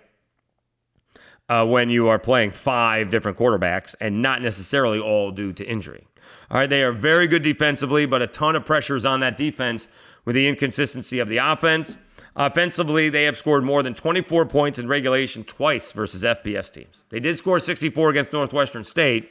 uh, 1.49 1.67
when 1.67 1.91
you 1.91 2.09
are 2.09 2.19
playing 2.19 2.53
five 2.53 3.11
different 3.11 3.37
quarterbacks 3.37 3.95
and 4.01 4.23
not 4.23 4.41
necessarily 4.41 4.99
all 4.99 5.31
due 5.31 5.53
to 5.53 5.65
injury. 5.65 6.07
All 6.51 6.59
right, 6.59 6.69
they 6.69 6.83
are 6.83 6.93
very 6.93 7.29
good 7.29 7.43
defensively, 7.43 8.07
but 8.07 8.23
a 8.23 8.27
ton 8.27 8.57
of 8.57 8.65
pressure 8.65 8.97
is 8.97 9.07
on 9.07 9.21
that 9.21 9.37
defense 9.37 9.87
with 10.25 10.35
the 10.35 10.49
inconsistency 10.49 11.21
of 11.21 11.29
the 11.29 11.37
offense. 11.37 11.97
Offensively, 12.35 13.09
they 13.09 13.25
have 13.25 13.37
scored 13.37 13.63
more 13.63 13.83
than 13.85 13.95
24 13.95 14.47
points 14.47 14.79
in 14.79 14.89
regulation 14.89 15.45
twice 15.45 15.93
versus 15.93 16.25
FBS 16.25 16.73
teams. 16.73 17.05
They 17.11 17.21
did 17.21 17.37
score 17.39 17.61
64 17.61 18.11
against 18.11 18.33
Northwestern 18.33 18.83
State, 18.83 19.31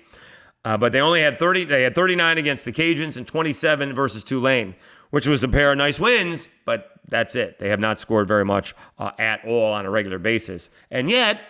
uh, 0.64 0.78
but 0.78 0.94
they 0.94 1.02
only 1.02 1.22
had 1.22 1.40
30. 1.40 1.66
They 1.66 1.84
had 1.84 1.94
39 1.94 2.38
against 2.38 2.64
the 2.64 2.72
Cajuns 2.72 3.18
and 3.18 3.28
27 3.28 3.94
versus 3.94 4.24
Tulane, 4.24 4.76
which 5.10 5.28
was 5.28 5.44
a 5.44 5.48
pair 5.48 5.72
of 5.72 5.78
nice 5.78 6.00
wins. 6.00 6.48
But 6.66 6.92
that's 7.08 7.36
it. 7.36 7.60
They 7.60 7.70
have 7.70 7.80
not 7.80 8.00
scored 8.00 8.28
very 8.28 8.46
much 8.46 8.76
uh, 8.98 9.12
at 9.20 9.44
all 9.46 9.74
on 9.74 9.86
a 9.86 9.90
regular 9.90 10.20
basis. 10.20 10.70
And 10.90 11.10
yet, 11.10 11.42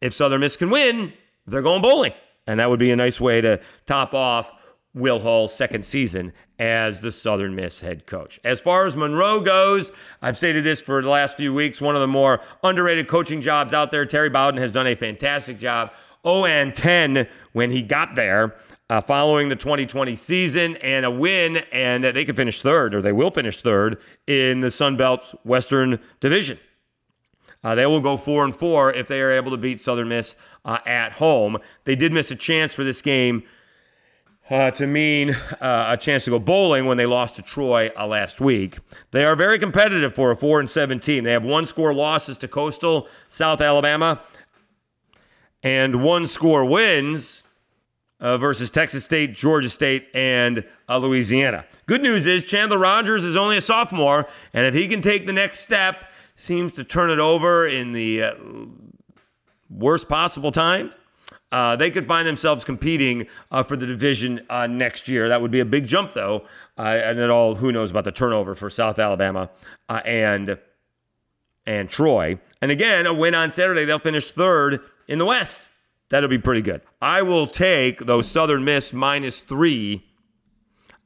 if 0.00 0.12
Southern 0.12 0.40
Miss 0.40 0.56
can 0.56 0.70
win, 0.70 1.12
they're 1.46 1.62
going 1.62 1.82
bowling, 1.82 2.12
and 2.46 2.60
that 2.60 2.70
would 2.70 2.80
be 2.80 2.90
a 2.90 2.96
nice 2.96 3.20
way 3.20 3.40
to 3.40 3.60
top 3.86 4.14
off 4.14 4.52
Will 4.96 5.18
Hall's 5.20 5.54
second 5.54 5.84
season 5.84 6.32
as 6.58 7.02
the 7.02 7.12
Southern 7.12 7.54
Miss 7.54 7.82
head 7.82 8.06
coach. 8.06 8.40
As 8.42 8.62
far 8.62 8.86
as 8.86 8.96
Monroe 8.96 9.42
goes, 9.42 9.92
I've 10.22 10.38
stated 10.38 10.64
this 10.64 10.80
for 10.80 11.02
the 11.02 11.10
last 11.10 11.36
few 11.36 11.52
weeks, 11.52 11.82
one 11.82 11.94
of 11.94 12.00
the 12.00 12.06
more 12.06 12.40
underrated 12.64 13.06
coaching 13.06 13.42
jobs 13.42 13.74
out 13.74 13.90
there. 13.90 14.06
Terry 14.06 14.30
Bowden 14.30 14.58
has 14.58 14.72
done 14.72 14.86
a 14.86 14.94
fantastic 14.94 15.58
job. 15.58 15.92
0 16.26 16.46
and 16.46 16.74
10 16.74 17.28
when 17.52 17.70
he 17.70 17.82
got 17.82 18.14
there. 18.14 18.56
Uh, 18.88 19.00
following 19.00 19.48
the 19.48 19.56
2020 19.56 20.14
season 20.14 20.76
and 20.76 21.04
a 21.04 21.10
win, 21.10 21.56
and 21.72 22.04
they 22.04 22.24
could 22.24 22.36
finish 22.36 22.62
third, 22.62 22.94
or 22.94 23.02
they 23.02 23.10
will 23.10 23.32
finish 23.32 23.60
third 23.60 23.98
in 24.28 24.60
the 24.60 24.70
Sun 24.70 24.96
Belt's 24.96 25.34
Western 25.42 25.98
Division. 26.20 26.56
Uh, 27.64 27.74
they 27.74 27.84
will 27.84 28.00
go 28.00 28.16
four 28.16 28.44
and 28.44 28.54
four 28.54 28.92
if 28.92 29.08
they 29.08 29.20
are 29.20 29.32
able 29.32 29.50
to 29.50 29.56
beat 29.56 29.80
Southern 29.80 30.08
Miss 30.08 30.36
uh, 30.64 30.78
at 30.86 31.14
home. 31.14 31.58
They 31.82 31.96
did 31.96 32.12
miss 32.12 32.30
a 32.30 32.36
chance 32.36 32.72
for 32.72 32.84
this 32.84 33.02
game 33.02 33.42
uh, 34.50 34.70
to 34.72 34.86
mean 34.86 35.30
uh, 35.30 35.86
a 35.90 35.96
chance 35.96 36.24
to 36.24 36.30
go 36.30 36.38
bowling 36.38 36.86
when 36.86 36.96
they 36.96 37.06
lost 37.06 37.36
to 37.36 37.42
Troy 37.42 37.90
uh, 37.96 38.06
last 38.06 38.40
week. 38.40 38.78
They 39.10 39.24
are 39.24 39.34
very 39.34 39.58
competitive 39.58 40.14
for 40.14 40.30
a 40.30 40.36
four 40.36 40.60
and 40.60 40.70
seven 40.70 41.00
team. 41.00 41.24
They 41.24 41.32
have 41.32 41.44
one 41.44 41.66
score 41.66 41.92
losses 41.92 42.36
to 42.38 42.48
Coastal, 42.48 43.08
South 43.28 43.60
Alabama, 43.60 44.20
and 45.62 46.02
one 46.02 46.26
score 46.26 46.64
wins 46.64 47.42
uh, 48.20 48.38
versus 48.38 48.70
Texas 48.70 49.04
State, 49.04 49.34
Georgia 49.34 49.68
State, 49.68 50.08
and 50.14 50.64
uh, 50.88 50.98
Louisiana. 50.98 51.64
Good 51.86 52.02
news 52.02 52.24
is 52.24 52.44
Chandler 52.44 52.78
Rogers 52.78 53.24
is 53.24 53.36
only 53.36 53.56
a 53.56 53.60
sophomore, 53.60 54.28
and 54.54 54.64
if 54.64 54.74
he 54.74 54.88
can 54.88 55.02
take 55.02 55.26
the 55.26 55.32
next 55.32 55.60
step, 55.60 56.04
seems 56.36 56.72
to 56.74 56.84
turn 56.84 57.10
it 57.10 57.18
over 57.18 57.66
in 57.66 57.92
the 57.92 58.22
uh, 58.22 58.34
worst 59.68 60.08
possible 60.08 60.52
time. 60.52 60.92
Uh, 61.52 61.76
they 61.76 61.90
could 61.90 62.08
find 62.08 62.26
themselves 62.26 62.64
competing 62.64 63.26
uh, 63.50 63.62
for 63.62 63.76
the 63.76 63.86
division 63.86 64.44
uh, 64.50 64.66
next 64.66 65.06
year. 65.06 65.28
That 65.28 65.40
would 65.40 65.50
be 65.52 65.60
a 65.60 65.64
big 65.64 65.86
jump, 65.86 66.12
though. 66.12 66.44
Uh, 66.76 66.82
and 66.82 67.18
it 67.18 67.30
all, 67.30 67.54
who 67.54 67.70
knows 67.70 67.90
about 67.90 68.04
the 68.04 68.12
turnover 68.12 68.54
for 68.54 68.68
South 68.68 68.98
Alabama 68.98 69.50
uh, 69.88 70.00
and 70.04 70.58
and 71.68 71.90
Troy. 71.90 72.38
And 72.62 72.70
again, 72.70 73.06
a 73.06 73.14
win 73.14 73.34
on 73.34 73.50
Saturday, 73.50 73.84
they'll 73.84 73.98
finish 73.98 74.30
third 74.30 74.80
in 75.08 75.18
the 75.18 75.24
West. 75.24 75.68
That'll 76.10 76.28
be 76.28 76.38
pretty 76.38 76.62
good. 76.62 76.80
I 77.02 77.22
will 77.22 77.48
take 77.48 78.06
those 78.06 78.30
Southern 78.30 78.64
Miss 78.64 78.92
minus 78.92 79.42
three 79.42 80.04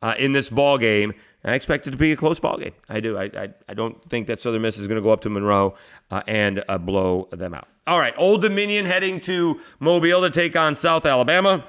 uh, 0.03 0.15
in 0.19 0.33
this 0.33 0.51
ball 0.51 0.77
game. 0.77 1.15
I 1.43 1.55
expect 1.55 1.87
it 1.87 1.93
to 1.93 1.97
be 1.97 2.13
a 2.13 2.17
close 2.17 2.39
ball 2.39 2.59
game. 2.59 2.73
I 2.91 3.01
do. 3.01 3.17
I, 3.17 3.25
I, 3.25 3.49
I 3.71 3.75
don't 3.75 4.03
think 4.11 4.27
that 4.27 4.41
Southern 4.41 4.61
Miss 4.61 4.77
is 4.77 4.87
going 4.87 4.97
to 4.97 5.03
go 5.03 5.11
up 5.11 5.23
to 5.23 5.31
Monroe 5.31 5.75
and 6.11 6.63
blow 6.81 7.29
them 7.31 7.55
out. 7.55 7.67
All 7.91 7.99
right, 7.99 8.15
Old 8.17 8.41
Dominion 8.41 8.87
heading 8.87 9.19
to 9.23 9.61
Mobile 9.81 10.21
to 10.21 10.31
take 10.31 10.55
on 10.55 10.77
South 10.77 11.05
Alabama. 11.05 11.65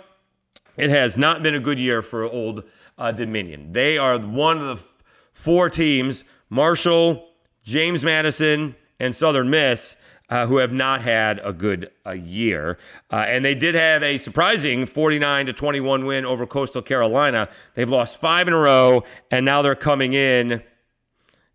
It 0.78 0.92
has 0.92 1.18
not 1.18 1.42
been 1.42 1.56
a 1.56 1.60
good 1.60 1.80
year 1.80 2.04
for 2.04 2.26
Old 2.26 2.64
uh, 2.96 3.12
Dominion. 3.12 3.72
They 3.74 3.98
are 3.98 4.20
one 4.20 4.60
of 4.60 4.68
the 4.68 4.74
f- 4.74 4.98
four 5.34 5.68
teams 5.68 6.24
Marshall, 6.48 7.28
James 7.64 8.04
Madison, 8.04 8.76
and 9.00 9.16
Southern 9.16 9.50
Miss 9.50 9.96
uh, 10.30 10.46
who 10.46 10.58
have 10.58 10.72
not 10.72 11.02
had 11.02 11.42
a 11.44 11.52
good 11.52 11.90
a 12.06 12.14
year. 12.14 12.78
Uh, 13.12 13.26
and 13.28 13.44
they 13.44 13.56
did 13.56 13.74
have 13.74 14.04
a 14.04 14.20
surprising 14.20 14.86
49 14.86 15.48
to 15.48 15.54
21 15.54 16.06
win 16.06 16.24
over 16.24 16.46
Coastal 16.46 16.84
Carolina. 16.84 17.50
They've 17.74 17.90
lost 17.90 18.22
five 18.22 18.48
in 18.48 18.54
a 18.54 18.60
row, 18.60 19.06
and 19.32 19.44
now 19.44 19.64
they're 19.64 19.74
coming 19.74 20.14
in 20.14 20.62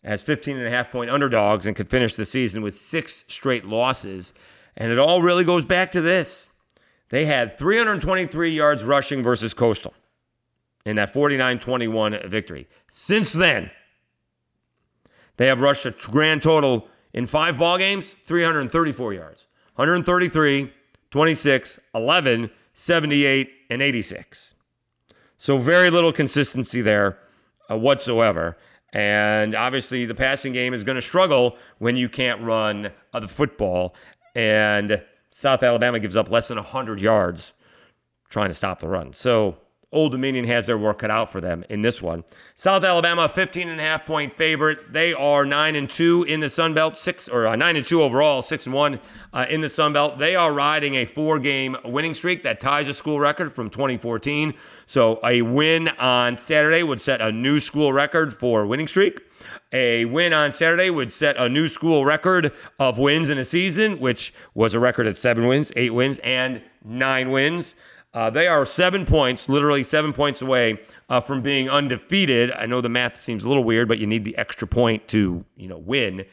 as 0.02 0.22
15 0.22 0.56
and 0.56 0.66
a 0.66 0.70
half 0.70 0.90
point 0.90 1.08
underdogs 1.08 1.66
and 1.66 1.76
could 1.76 1.88
finish 1.88 2.16
the 2.16 2.26
season 2.26 2.62
with 2.62 2.76
six 2.76 3.24
straight 3.28 3.64
losses. 3.64 4.32
And 4.76 4.92
it 4.92 4.98
all 4.98 5.22
really 5.22 5.44
goes 5.44 5.64
back 5.64 5.92
to 5.92 6.00
this. 6.00 6.48
They 7.08 7.26
had 7.26 7.56
323 7.56 8.50
yards 8.50 8.84
rushing 8.84 9.22
versus 9.22 9.54
Coastal 9.54 9.94
in 10.84 10.96
that 10.96 11.12
49 11.12 11.58
21 11.58 12.28
victory. 12.28 12.68
Since 12.90 13.32
then, 13.32 13.70
they 15.36 15.46
have 15.46 15.60
rushed 15.60 15.86
a 15.86 15.90
grand 15.90 16.42
total 16.42 16.88
in 17.12 17.26
five 17.26 17.58
ball 17.58 17.78
games, 17.78 18.14
334 18.24 19.14
yards. 19.14 19.46
133, 19.76 20.72
26, 21.10 21.80
11, 21.94 22.50
78, 22.72 23.50
and 23.70 23.82
86. 23.82 24.54
So 25.38 25.58
very 25.58 25.90
little 25.90 26.12
consistency 26.12 26.80
there 26.80 27.18
uh, 27.70 27.76
whatsoever. 27.76 28.56
And 28.92 29.54
obviously, 29.54 30.06
the 30.06 30.14
passing 30.14 30.52
game 30.54 30.72
is 30.72 30.82
going 30.84 30.96
to 30.96 31.02
struggle 31.02 31.56
when 31.78 31.96
you 31.96 32.08
can't 32.08 32.40
run 32.40 32.90
uh, 33.12 33.20
the 33.20 33.28
football. 33.28 33.94
And 34.36 35.02
South 35.30 35.62
Alabama 35.62 35.98
gives 35.98 36.14
up 36.14 36.30
less 36.30 36.48
than 36.48 36.58
100 36.58 37.00
yards 37.00 37.54
trying 38.28 38.48
to 38.48 38.54
stop 38.54 38.80
the 38.80 38.88
run. 38.88 39.14
So 39.14 39.56
Old 39.92 40.12
Dominion 40.12 40.44
has 40.44 40.66
their 40.66 40.76
work 40.76 40.98
cut 40.98 41.10
out 41.10 41.32
for 41.32 41.40
them 41.40 41.64
in 41.70 41.80
this 41.80 42.02
one. 42.02 42.22
South 42.54 42.84
Alabama, 42.84 43.30
15 43.30 43.70
and 43.70 43.80
a 43.80 43.82
half 43.82 44.04
point 44.04 44.34
favorite. 44.34 44.92
They 44.92 45.14
are 45.14 45.46
9 45.46 45.74
and 45.74 45.88
2 45.88 46.24
in 46.24 46.40
the 46.40 46.50
Sun 46.50 46.74
Belt, 46.74 46.98
6 46.98 47.28
or 47.28 47.46
uh, 47.46 47.56
9 47.56 47.76
and 47.76 47.86
2 47.86 48.02
overall, 48.02 48.42
6 48.42 48.66
and 48.66 48.74
1 48.74 49.00
uh, 49.32 49.46
in 49.48 49.62
the 49.62 49.70
Sun 49.70 49.94
Belt. 49.94 50.18
They 50.18 50.36
are 50.36 50.52
riding 50.52 50.96
a 50.96 51.06
four 51.06 51.38
game 51.38 51.76
winning 51.82 52.12
streak 52.12 52.42
that 52.42 52.60
ties 52.60 52.88
a 52.88 52.94
school 52.94 53.18
record 53.18 53.54
from 53.54 53.70
2014. 53.70 54.52
So 54.84 55.18
a 55.24 55.40
win 55.40 55.88
on 55.88 56.36
Saturday 56.36 56.82
would 56.82 57.00
set 57.00 57.22
a 57.22 57.32
new 57.32 57.58
school 57.58 57.90
record 57.90 58.34
for 58.34 58.66
winning 58.66 58.88
streak. 58.88 59.20
A 59.72 60.04
win 60.04 60.32
on 60.32 60.52
Saturday 60.52 60.90
would 60.90 61.10
set 61.10 61.36
a 61.36 61.48
new 61.48 61.68
school 61.68 62.04
record 62.04 62.52
of 62.78 62.98
wins 62.98 63.30
in 63.30 63.38
a 63.38 63.44
season, 63.44 63.98
which 63.98 64.32
was 64.54 64.74
a 64.74 64.78
record 64.78 65.06
at 65.06 65.18
seven 65.18 65.46
wins, 65.46 65.72
eight 65.76 65.92
wins, 65.92 66.18
and 66.20 66.62
nine 66.84 67.30
wins. 67.30 67.74
Uh, 68.14 68.30
they 68.30 68.46
are 68.46 68.64
seven 68.64 69.04
points, 69.04 69.48
literally 69.48 69.82
seven 69.82 70.12
points 70.12 70.40
away 70.40 70.80
uh, 71.10 71.20
from 71.20 71.42
being 71.42 71.68
undefeated. 71.68 72.50
I 72.52 72.64
know 72.64 72.80
the 72.80 72.88
math 72.88 73.20
seems 73.20 73.44
a 73.44 73.48
little 73.48 73.64
weird, 73.64 73.88
but 73.88 73.98
you 73.98 74.06
need 74.06 74.24
the 74.24 74.38
extra 74.38 74.66
point 74.66 75.06
to, 75.08 75.44
you 75.56 75.68
know, 75.68 75.76
win. 75.76 76.24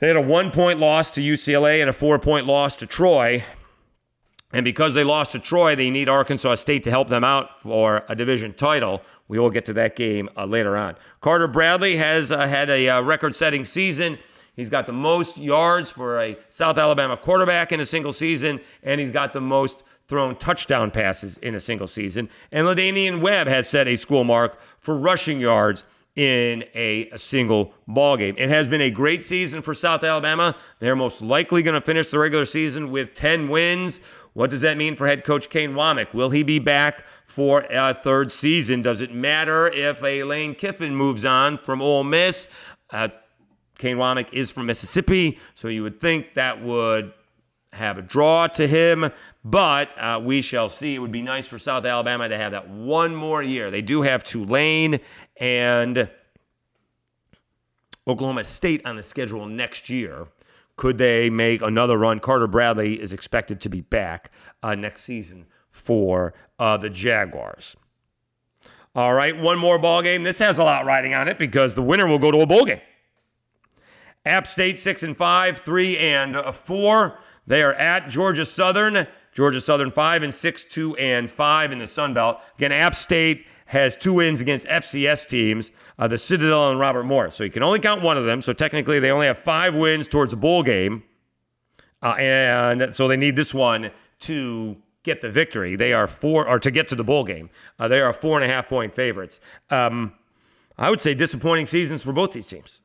They 0.00 0.08
had 0.08 0.16
a 0.16 0.20
one 0.20 0.50
point 0.50 0.78
loss 0.78 1.10
to 1.12 1.22
UCLA 1.22 1.80
and 1.80 1.88
a 1.88 1.94
four 1.94 2.18
point 2.18 2.46
loss 2.46 2.76
to 2.76 2.86
Troy. 2.86 3.44
And 4.52 4.64
because 4.64 4.94
they 4.94 5.04
lost 5.04 5.32
to 5.32 5.38
Troy, 5.38 5.74
they 5.74 5.90
need 5.90 6.08
Arkansas 6.08 6.56
State 6.56 6.84
to 6.84 6.90
help 6.90 7.08
them 7.08 7.24
out 7.24 7.60
for 7.62 8.04
a 8.08 8.14
division 8.14 8.52
title. 8.52 9.02
We 9.28 9.38
will 9.38 9.50
get 9.50 9.64
to 9.66 9.72
that 9.74 9.96
game 9.96 10.28
uh, 10.36 10.46
later 10.46 10.76
on. 10.76 10.96
Carter 11.20 11.48
Bradley 11.48 11.96
has 11.96 12.30
uh, 12.30 12.46
had 12.46 12.70
a 12.70 12.88
uh, 12.88 13.00
record 13.02 13.34
setting 13.34 13.64
season. 13.64 14.18
He's 14.54 14.70
got 14.70 14.86
the 14.86 14.92
most 14.92 15.36
yards 15.36 15.90
for 15.90 16.20
a 16.20 16.38
South 16.48 16.78
Alabama 16.78 17.16
quarterback 17.16 17.72
in 17.72 17.80
a 17.80 17.86
single 17.86 18.12
season, 18.12 18.60
and 18.82 19.00
he's 19.00 19.10
got 19.10 19.32
the 19.32 19.40
most 19.40 19.82
thrown 20.08 20.36
touchdown 20.36 20.90
passes 20.90 21.36
in 21.38 21.54
a 21.54 21.60
single 21.60 21.88
season. 21.88 22.28
And 22.52 22.66
La'Damian 22.66 23.20
Webb 23.20 23.48
has 23.48 23.68
set 23.68 23.88
a 23.88 23.96
school 23.96 24.24
mark 24.24 24.58
for 24.78 24.96
rushing 24.96 25.40
yards 25.40 25.84
in 26.14 26.64
a, 26.74 27.08
a, 27.10 27.18
single 27.18 27.74
ball 27.86 28.16
game. 28.16 28.34
It 28.38 28.48
has 28.48 28.68
been 28.68 28.80
a 28.80 28.90
great 28.90 29.22
season 29.22 29.60
for 29.60 29.74
South 29.74 30.02
Alabama. 30.02 30.56
They're 30.78 30.96
most 30.96 31.20
likely 31.20 31.62
going 31.62 31.74
to 31.74 31.84
finish 31.84 32.10
the 32.10 32.18
regular 32.18 32.46
season 32.46 32.90
with 32.90 33.12
10 33.12 33.48
wins. 33.48 34.00
What 34.32 34.48
does 34.48 34.62
that 34.62 34.78
mean 34.78 34.96
for 34.96 35.06
head 35.06 35.24
coach 35.24 35.50
Kane 35.50 35.72
Wommack? 35.72 36.14
Will 36.14 36.30
he 36.30 36.42
be 36.42 36.58
back 36.58 37.04
for 37.26 37.66
a 37.70 37.92
third 37.92 38.32
season? 38.32 38.80
Does 38.80 39.00
it 39.00 39.12
matter 39.12 39.68
if 39.68 40.02
a 40.02 40.22
Lane 40.22 40.54
Kiffin 40.54 40.94
moves 40.94 41.24
on 41.24 41.58
from 41.58 41.82
Ole 41.82 42.04
Miss? 42.04 42.46
Uh, 42.90 43.08
Kane 43.76 43.98
is 44.32 44.50
from 44.50 44.66
Mississippi, 44.66 45.38
so 45.54 45.68
you 45.68 45.82
would 45.82 46.00
think 46.00 46.34
that 46.34 46.62
would 46.62 47.12
have 47.72 47.98
a 47.98 48.02
draw 48.02 48.46
to 48.46 48.66
him, 48.66 49.10
but 49.44 49.90
uh, 50.00 50.18
we 50.22 50.40
shall 50.40 50.68
see. 50.70 50.94
It 50.94 50.98
would 50.98 51.12
be 51.12 51.20
nice 51.20 51.46
for 51.46 51.58
South 51.58 51.84
Alabama 51.84 52.28
to 52.28 52.36
have 52.38 52.52
that 52.52 52.70
one 52.70 53.14
more 53.14 53.42
year. 53.42 53.70
They 53.70 53.82
do 53.82 54.02
have 54.02 54.24
Tulane 54.24 55.00
and 55.38 56.08
Oklahoma 58.08 58.44
State 58.44 58.86
on 58.86 58.96
the 58.96 59.02
schedule 59.02 59.46
next 59.46 59.90
year. 59.90 60.28
Could 60.76 60.96
they 60.96 61.28
make 61.28 61.60
another 61.60 61.98
run? 61.98 62.20
Carter 62.20 62.46
Bradley 62.46 63.00
is 63.00 63.12
expected 63.12 63.60
to 63.62 63.68
be 63.68 63.82
back 63.82 64.30
uh, 64.62 64.74
next 64.74 65.02
season 65.02 65.46
for 65.76 66.34
uh, 66.58 66.76
the 66.76 66.90
Jaguars. 66.90 67.76
All 68.94 69.12
right, 69.12 69.38
one 69.38 69.58
more 69.58 69.78
ball 69.78 70.02
game. 70.02 70.22
This 70.22 70.38
has 70.38 70.58
a 70.58 70.64
lot 70.64 70.86
riding 70.86 71.12
on 71.12 71.28
it 71.28 71.38
because 71.38 71.74
the 71.74 71.82
winner 71.82 72.06
will 72.06 72.18
go 72.18 72.30
to 72.30 72.40
a 72.40 72.46
bowl 72.46 72.64
game. 72.64 72.80
App 74.24 74.46
State 74.46 74.78
six 74.78 75.02
and 75.02 75.16
five, 75.16 75.58
three 75.58 75.98
and 75.98 76.36
four. 76.54 77.18
They 77.46 77.62
are 77.62 77.74
at 77.74 78.08
Georgia 78.08 78.46
Southern. 78.46 79.06
Georgia 79.32 79.60
Southern 79.60 79.90
5 79.90 80.22
and 80.22 80.32
6, 80.32 80.64
2 80.64 80.96
and 80.96 81.30
5 81.30 81.70
in 81.72 81.78
the 81.78 81.86
Sun 81.86 82.14
Belt. 82.14 82.40
Again, 82.56 82.72
App 82.72 82.94
State 82.94 83.44
has 83.66 83.94
two 83.94 84.14
wins 84.14 84.40
against 84.40 84.66
FCS 84.66 85.28
teams, 85.28 85.70
uh, 85.98 86.08
the 86.08 86.16
Citadel 86.16 86.70
and 86.70 86.80
Robert 86.80 87.04
Morris. 87.04 87.34
So 87.34 87.44
you 87.44 87.50
can 87.50 87.62
only 87.62 87.78
count 87.78 88.00
one 88.00 88.16
of 88.16 88.24
them. 88.24 88.40
So 88.40 88.54
technically, 88.54 88.98
they 88.98 89.10
only 89.10 89.26
have 89.26 89.38
five 89.38 89.74
wins 89.74 90.08
towards 90.08 90.32
a 90.32 90.36
bowl 90.36 90.62
game. 90.62 91.02
Uh, 92.02 92.14
and 92.18 92.96
so 92.96 93.08
they 93.08 93.18
need 93.18 93.36
this 93.36 93.52
one 93.52 93.90
to 94.20 94.76
get 95.06 95.22
the 95.22 95.30
victory. 95.30 95.76
They 95.76 95.94
are 95.94 96.06
four, 96.06 96.46
or 96.46 96.58
to 96.58 96.70
get 96.70 96.88
to 96.88 96.94
the 96.94 97.04
bowl 97.04 97.24
game. 97.24 97.48
Uh, 97.78 97.88
they 97.88 98.00
are 98.00 98.12
four 98.12 98.38
and 98.38 98.50
a 98.50 98.52
half 98.52 98.68
point 98.68 98.94
favorites. 98.94 99.40
Um, 99.70 100.12
I 100.76 100.90
would 100.90 101.00
say 101.00 101.14
disappointing 101.14 101.66
seasons 101.66 102.02
for 102.02 102.12
both 102.12 102.32
these 102.32 102.46
teams. 102.46 102.80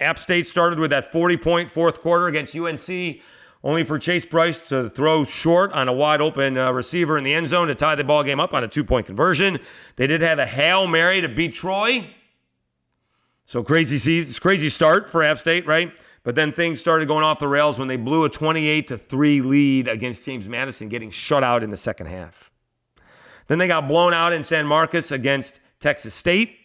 App 0.00 0.18
State 0.18 0.48
started 0.48 0.80
with 0.80 0.90
that 0.90 1.12
40 1.12 1.36
point 1.36 1.70
fourth 1.70 2.00
quarter 2.00 2.26
against 2.26 2.56
UNC 2.56 3.20
only 3.62 3.84
for 3.84 3.98
Chase 3.98 4.26
Brice 4.26 4.60
to 4.68 4.90
throw 4.90 5.24
short 5.24 5.72
on 5.72 5.88
a 5.88 5.92
wide 5.92 6.20
open 6.20 6.58
uh, 6.58 6.72
receiver 6.72 7.16
in 7.16 7.24
the 7.24 7.32
end 7.32 7.48
zone 7.48 7.68
to 7.68 7.74
tie 7.74 7.94
the 7.94 8.04
ball 8.04 8.24
game 8.24 8.40
up 8.40 8.52
on 8.52 8.64
a 8.64 8.68
two 8.68 8.82
point 8.82 9.06
conversion. 9.06 9.58
They 9.96 10.06
did 10.06 10.20
have 10.22 10.38
a 10.38 10.46
hail 10.46 10.88
mary 10.88 11.20
to 11.20 11.28
beat 11.28 11.54
Troy. 11.54 12.10
So 13.46 13.62
crazy 13.62 13.98
season, 13.98 14.30
it's 14.30 14.38
crazy 14.38 14.68
start 14.68 15.08
for 15.08 15.22
App 15.22 15.38
State, 15.38 15.66
right? 15.66 15.92
But 16.24 16.34
then 16.34 16.52
things 16.52 16.80
started 16.80 17.06
going 17.06 17.22
off 17.22 17.38
the 17.38 17.46
rails 17.46 17.78
when 17.78 17.86
they 17.86 17.96
blew 17.96 18.24
a 18.24 18.30
28 18.30 18.88
to 18.88 18.98
3 18.98 19.42
lead 19.42 19.88
against 19.88 20.24
James 20.24 20.48
Madison, 20.48 20.88
getting 20.88 21.10
shut 21.10 21.44
out 21.44 21.62
in 21.62 21.70
the 21.70 21.76
second 21.76 22.06
half. 22.06 22.50
Then 23.46 23.58
they 23.58 23.68
got 23.68 23.86
blown 23.86 24.14
out 24.14 24.32
in 24.32 24.42
San 24.42 24.66
Marcos 24.66 25.12
against 25.12 25.60
Texas 25.80 26.14
State. 26.14 26.56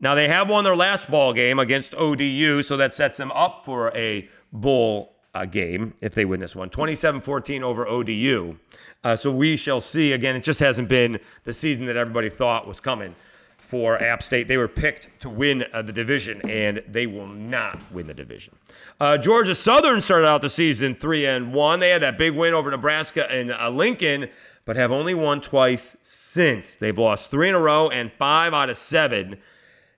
Now 0.00 0.14
they 0.14 0.26
have 0.28 0.48
won 0.48 0.64
their 0.64 0.74
last 0.74 1.10
ball 1.10 1.34
game 1.34 1.58
against 1.58 1.94
ODU, 1.94 2.62
so 2.62 2.78
that 2.78 2.94
sets 2.94 3.18
them 3.18 3.30
up 3.32 3.66
for 3.66 3.94
a 3.94 4.26
bowl 4.50 5.16
uh, 5.34 5.44
game 5.44 5.92
if 6.00 6.14
they 6.14 6.24
win 6.24 6.40
this 6.40 6.56
one. 6.56 6.70
27-14 6.70 7.60
over 7.60 7.86
ODU. 7.86 8.56
Uh, 9.04 9.16
so 9.16 9.30
we 9.30 9.58
shall 9.58 9.82
see. 9.82 10.14
Again, 10.14 10.34
it 10.34 10.42
just 10.42 10.60
hasn't 10.60 10.88
been 10.88 11.20
the 11.44 11.52
season 11.52 11.84
that 11.86 11.96
everybody 11.96 12.30
thought 12.30 12.66
was 12.66 12.80
coming 12.80 13.14
for 13.60 14.02
App 14.02 14.22
State. 14.22 14.48
They 14.48 14.56
were 14.56 14.68
picked 14.68 15.20
to 15.20 15.28
win 15.28 15.64
uh, 15.72 15.82
the 15.82 15.92
division, 15.92 16.40
and 16.48 16.82
they 16.88 17.06
will 17.06 17.26
not 17.26 17.80
win 17.92 18.06
the 18.06 18.14
division. 18.14 18.54
Uh, 18.98 19.18
Georgia 19.18 19.54
Southern 19.54 20.00
started 20.00 20.26
out 20.26 20.42
the 20.42 20.50
season 20.50 20.94
three 20.94 21.26
and 21.26 21.52
one. 21.52 21.80
They 21.80 21.90
had 21.90 22.02
that 22.02 22.18
big 22.18 22.34
win 22.34 22.54
over 22.54 22.70
Nebraska 22.70 23.30
and 23.30 23.52
uh, 23.52 23.70
Lincoln, 23.70 24.28
but 24.64 24.76
have 24.76 24.90
only 24.90 25.14
won 25.14 25.40
twice 25.40 25.96
since. 26.02 26.74
They've 26.74 26.98
lost 26.98 27.30
three 27.30 27.48
in 27.48 27.54
a 27.54 27.60
row 27.60 27.88
and 27.88 28.12
five 28.12 28.52
out 28.52 28.70
of 28.70 28.76
seven. 28.76 29.38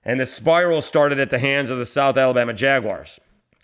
And 0.05 0.19
the 0.19 0.25
spiral 0.25 0.81
started 0.81 1.19
at 1.19 1.29
the 1.29 1.39
hands 1.39 1.69
of 1.69 1.77
the 1.77 1.85
South 1.85 2.17
Alabama 2.17 2.53
Jaguars. 2.53 3.19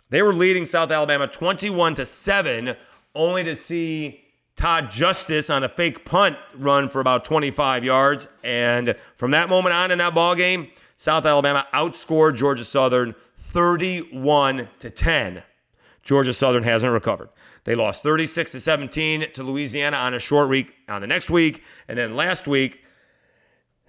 They 0.10 0.22
were 0.22 0.34
leading 0.34 0.66
South 0.66 0.92
Alabama 0.92 1.28
21 1.28 1.96
to 1.96 2.06
7, 2.06 2.76
only 3.14 3.44
to 3.44 3.56
see 3.56 4.29
Todd 4.60 4.92
Justice 4.92 5.50
on 5.50 5.64
a 5.64 5.70
fake 5.70 6.04
punt 6.04 6.36
run 6.54 6.90
for 6.90 7.00
about 7.00 7.24
25 7.24 7.86
yards. 7.86 8.28
And 8.44 8.94
from 9.16 9.32
that 9.32 9.48
moment 9.48 9.74
on 9.74 9.90
in 9.90 10.00
that 10.00 10.14
ball 10.14 10.36
game, 10.36 10.68
South 10.98 11.26
Alabama 11.26 11.66
outscored 11.74 12.36
Georgia 12.36 12.66
Southern 12.66 13.16
31 13.38 14.68
to 14.80 14.90
10. 14.90 15.44
Georgia 16.04 16.34
Southern 16.34 16.64
hasn't 16.64 16.92
recovered. 16.92 17.30
They 17.64 17.74
lost 17.74 18.04
36 18.04 18.52
to 18.52 18.60
17 18.60 19.32
to 19.32 19.44
Louisiana 19.44 19.96
on 19.96 20.14
a 20.14 20.20
short 20.20 20.50
week 20.50 20.76
on 20.90 21.00
the 21.00 21.08
next 21.08 21.30
week, 21.30 21.64
and 21.88 21.98
then 21.98 22.18
last 22.18 22.46
week 22.46 22.84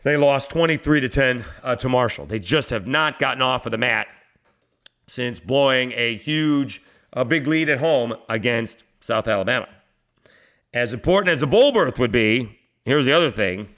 they 0.05 0.17
lost 0.17 0.51
23 0.51 1.01
to 1.01 1.09
10 1.09 1.45
uh, 1.65 1.75
to 1.75 1.89
Marshall. 1.89 2.27
They 2.27 2.39
just 2.39 2.71
have 2.71 2.87
not 2.87 3.19
gotten 3.19 3.43
off 3.43 3.67
of 3.67 3.73
the 3.73 3.79
mat 3.79 4.07
since 5.09 5.41
blowing 5.41 5.93
a 5.97 6.17
huge, 6.17 6.81
a 7.13 7.25
big 7.25 7.49
lead 7.49 7.69
at 7.69 7.81
home 7.81 8.15
against 8.29 8.85
South 9.01 9.27
Alabama. 9.27 9.67
As 10.73 10.93
important 10.93 11.33
as 11.33 11.43
a 11.43 11.47
bowl 11.47 11.73
berth 11.73 11.99
would 11.99 12.13
be, 12.13 12.59
here's 12.85 13.07
the 13.07 13.13
other 13.13 13.31
thing. 13.31 13.69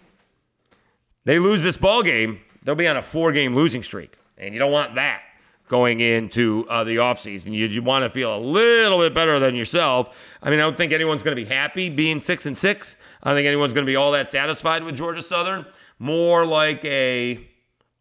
They 1.25 1.39
lose 1.39 1.63
this 1.63 1.77
ball 1.77 2.03
game, 2.03 2.41
they'll 2.65 2.75
be 2.75 2.89
on 2.89 2.97
a 2.97 3.03
four-game 3.03 3.55
losing 3.55 3.83
streak, 3.83 4.17
and 4.37 4.53
you 4.53 4.59
don't 4.59 4.73
want 4.73 4.95
that 4.97 5.23
going 5.69 6.01
into 6.01 6.67
uh, 6.69 6.85
the 6.85 6.97
offseason. 6.97 7.55
You, 7.55 7.67
you 7.67 7.83
want 7.83 8.05
to 8.05 8.11
feel 8.11 8.37
a 8.37 8.39
little 8.39 8.99
bit 8.99 9.15
better 9.15 9.39
than 9.39 9.55
yourself. 9.55 10.15
I 10.43 10.51
mean, 10.51 10.59
I 10.59 10.63
don't 10.63 10.77
think 10.77 10.93
anyone's 10.93 11.23
going 11.23 11.35
to 11.35 11.43
be 11.43 11.49
happy 11.49 11.89
being 11.89 12.19
six 12.19 12.45
and 12.45 12.59
six. 12.59 12.97
I 13.23 13.31
don't 13.31 13.39
think 13.39 13.47
anyone's 13.47 13.73
going 13.73 13.87
to 13.87 13.91
be 13.91 13.97
all 13.97 14.13
that 14.13 14.29
satisfied 14.29 14.85
with 14.85 14.97
Georgia 14.97 15.23
Southern. 15.23 15.65
More 15.99 16.45
like 16.45 16.85
a 16.85 17.49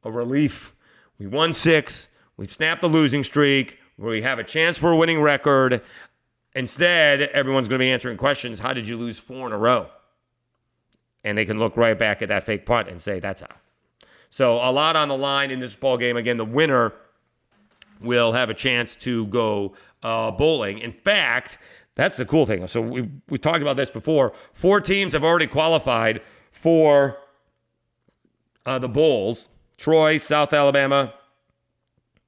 a 0.03 0.11
relief. 0.11 0.73
We 1.19 1.27
won 1.27 1.53
six. 1.53 2.07
We've 2.35 2.51
snapped 2.51 2.81
the 2.81 2.89
losing 2.89 3.23
streak. 3.23 3.77
We 3.97 4.23
have 4.23 4.39
a 4.39 4.43
chance 4.43 4.79
for 4.79 4.91
a 4.91 4.97
winning 4.97 5.21
record. 5.21 5.81
Instead, 6.53 7.21
everyone's 7.21 7.67
going 7.67 7.79
to 7.79 7.83
be 7.83 7.91
answering 7.91 8.17
questions. 8.17 8.59
How 8.59 8.73
did 8.73 8.87
you 8.87 8.97
lose 8.97 9.19
four 9.19 9.47
in 9.47 9.53
a 9.53 9.57
row? 9.57 9.87
And 11.23 11.37
they 11.37 11.45
can 11.45 11.59
look 11.59 11.77
right 11.77 11.97
back 11.97 12.21
at 12.21 12.29
that 12.29 12.43
fake 12.43 12.65
punt 12.65 12.89
and 12.89 13.01
say, 13.01 13.19
that's 13.19 13.41
how. 13.41 13.55
So 14.29 14.57
a 14.57 14.71
lot 14.71 14.95
on 14.95 15.07
the 15.07 15.17
line 15.17 15.51
in 15.51 15.59
this 15.59 15.75
ball 15.75 15.97
game. 15.97 16.17
Again, 16.17 16.37
the 16.37 16.45
winner 16.45 16.93
will 18.01 18.31
have 18.33 18.49
a 18.49 18.53
chance 18.53 18.95
to 18.97 19.27
go 19.27 19.73
uh, 20.03 20.31
bowling. 20.31 20.79
In 20.79 20.91
fact, 20.91 21.57
that's 21.95 22.17
the 22.17 22.25
cool 22.25 22.45
thing. 22.45 22.65
So 22.67 22.81
we 22.81 23.09
we 23.29 23.37
talked 23.37 23.61
about 23.61 23.77
this 23.77 23.89
before. 23.89 24.33
Four 24.53 24.81
teams 24.81 25.13
have 25.13 25.23
already 25.23 25.47
qualified 25.47 26.21
for 26.51 27.17
uh, 28.65 28.79
the 28.79 28.87
bowls: 28.89 29.49
Troy, 29.77 30.17
South 30.17 30.53
Alabama, 30.53 31.13